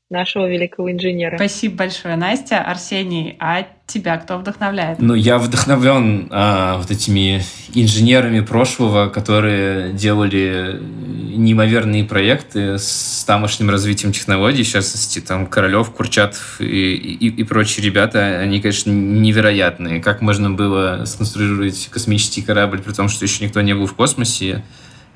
нашего 0.09 0.47
великого 0.47 0.91
инженера. 0.91 1.35
Спасибо 1.35 1.77
большое, 1.77 2.15
Настя. 2.15 2.61
Арсений, 2.61 3.35
а 3.39 3.67
тебя 3.85 4.17
кто 4.17 4.37
вдохновляет? 4.37 4.99
Ну, 4.99 5.13
я 5.15 5.37
вдохновлен 5.37 6.29
а, 6.31 6.77
вот 6.77 6.89
этими 6.91 7.43
инженерами 7.73 8.39
прошлого, 8.39 9.09
которые 9.09 9.91
делали 9.91 10.79
неимоверные 10.81 12.05
проекты 12.05 12.77
с 12.77 13.25
тамошним 13.27 13.69
развитием 13.69 14.13
технологий. 14.13 14.63
В 14.63 14.69
частности, 14.69 15.19
там 15.19 15.45
Королев, 15.45 15.91
Курчатов 15.91 16.61
и, 16.61 16.93
и, 16.93 17.27
и 17.27 17.43
прочие 17.43 17.85
ребята, 17.85 18.39
они, 18.39 18.61
конечно, 18.61 18.91
невероятные. 18.91 20.01
Как 20.01 20.21
можно 20.21 20.49
было 20.49 21.03
сконструировать 21.05 21.89
космический 21.91 22.41
корабль, 22.41 22.81
при 22.81 22.93
том, 22.93 23.09
что 23.09 23.25
еще 23.25 23.43
никто 23.43 23.59
не 23.59 23.75
был 23.75 23.87
в 23.87 23.93
космосе, 23.93 24.63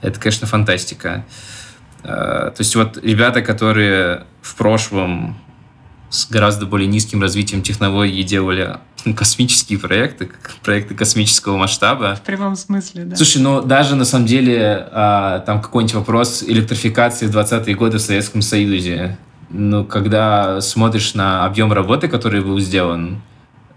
это, 0.01 0.19
конечно, 0.19 0.47
фантастика. 0.47 1.25
Э, 2.03 2.51
то 2.51 2.55
есть 2.59 2.75
вот 2.75 2.97
ребята, 3.03 3.41
которые 3.41 4.25
в 4.41 4.55
прошлом 4.55 5.37
с 6.09 6.29
гораздо 6.29 6.65
более 6.65 6.87
низким 6.87 7.21
развитием 7.21 7.61
технологий 7.61 8.21
делали 8.23 8.77
космические 9.15 9.79
проекты, 9.79 10.29
проекты 10.63 10.93
космического 10.93 11.57
масштаба. 11.57 12.15
В 12.15 12.21
прямом 12.21 12.55
смысле, 12.55 13.05
да. 13.05 13.15
Слушай, 13.15 13.41
ну 13.41 13.61
даже 13.61 13.95
на 13.95 14.05
самом 14.05 14.25
деле 14.25 14.87
а, 14.91 15.39
там 15.39 15.61
какой-нибудь 15.61 15.95
вопрос 15.95 16.43
электрификации 16.43 17.27
в 17.27 17.35
20-е 17.35 17.75
годы 17.75 17.97
в 17.97 18.01
Советском 18.01 18.41
Союзе. 18.41 19.17
Ну, 19.49 19.83
когда 19.83 20.61
смотришь 20.61 21.13
на 21.13 21.45
объем 21.45 21.73
работы, 21.73 22.07
который 22.07 22.41
был 22.41 22.59
сделан, 22.59 23.21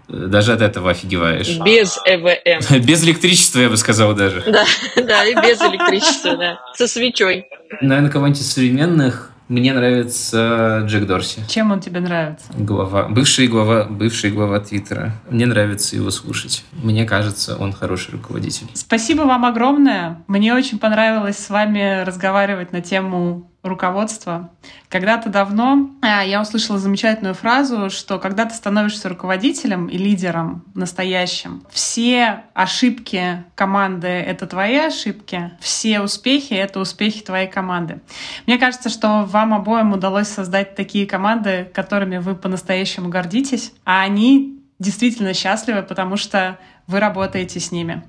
даже 0.07 0.53
от 0.53 0.61
этого 0.61 0.91
офигеваешь. 0.91 1.59
Без 1.59 1.99
ЭВМ. 2.05 2.79
Без 2.85 3.03
электричества, 3.03 3.59
я 3.59 3.69
бы 3.69 3.77
сказал 3.77 4.13
даже. 4.13 4.43
Да, 4.45 4.65
да, 4.95 5.25
и 5.25 5.33
без 5.35 5.61
электричества, 5.61 6.35
да. 6.37 6.59
Со 6.73 6.87
свечой. 6.87 7.45
Наверное, 7.81 8.11
кого-нибудь 8.11 8.41
из 8.41 8.51
современных 8.51 9.31
мне 9.47 9.73
нравится 9.73 10.83
Джек 10.87 11.05
Дорси. 11.05 11.41
Чем 11.47 11.71
он 11.71 11.79
тебе 11.79 11.99
нравится? 11.99 12.47
Глава, 12.57 13.03
бывший 13.03 13.47
глава, 13.47 13.83
бывший 13.83 14.31
глава 14.31 14.59
Твиттера. 14.59 15.13
Мне 15.29 15.45
нравится 15.45 15.95
его 15.95 16.09
слушать. 16.09 16.63
Мне 16.71 17.05
кажется, 17.05 17.55
он 17.55 17.71
хороший 17.71 18.11
руководитель. 18.13 18.65
Спасибо 18.73 19.21
вам 19.21 19.45
огромное. 19.45 20.23
Мне 20.27 20.55
очень 20.55 20.79
понравилось 20.79 21.37
с 21.37 21.49
вами 21.49 22.03
разговаривать 22.03 22.71
на 22.71 22.81
тему 22.81 23.51
руководства. 23.67 24.49
Когда-то 24.89 25.29
давно 25.29 25.89
а, 26.01 26.23
я 26.23 26.41
услышала 26.41 26.79
замечательную 26.79 27.33
фразу, 27.33 27.89
что 27.89 28.19
когда 28.19 28.45
ты 28.45 28.53
становишься 28.53 29.09
руководителем 29.09 29.87
и 29.87 29.97
лидером 29.97 30.63
настоящим, 30.73 31.63
все 31.69 32.43
ошибки 32.53 33.43
команды— 33.55 34.07
это 34.07 34.47
твои 34.47 34.77
ошибки, 34.77 35.51
все 35.59 36.01
успехи— 36.01 36.53
это 36.55 36.79
успехи 36.79 37.23
твоей 37.23 37.47
команды. 37.47 37.99
Мне 38.45 38.57
кажется, 38.57 38.89
что 38.89 39.25
вам 39.25 39.53
обоим 39.53 39.93
удалось 39.93 40.27
создать 40.27 40.75
такие 40.75 41.05
команды, 41.07 41.69
которыми 41.73 42.17
вы 42.17 42.35
по-настоящему 42.35 43.09
гордитесь, 43.09 43.73
а 43.83 44.01
они 44.01 44.59
действительно 44.79 45.33
счастливы, 45.33 45.83
потому 45.83 46.17
что 46.17 46.59
вы 46.87 46.99
работаете 46.99 47.59
с 47.59 47.71
ними. 47.71 48.03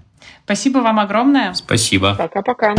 Спасибо 0.45 0.79
вам 0.79 0.99
огромное. 0.99 1.55
Спасибо. 1.55 2.15
Пока-пока. 2.15 2.75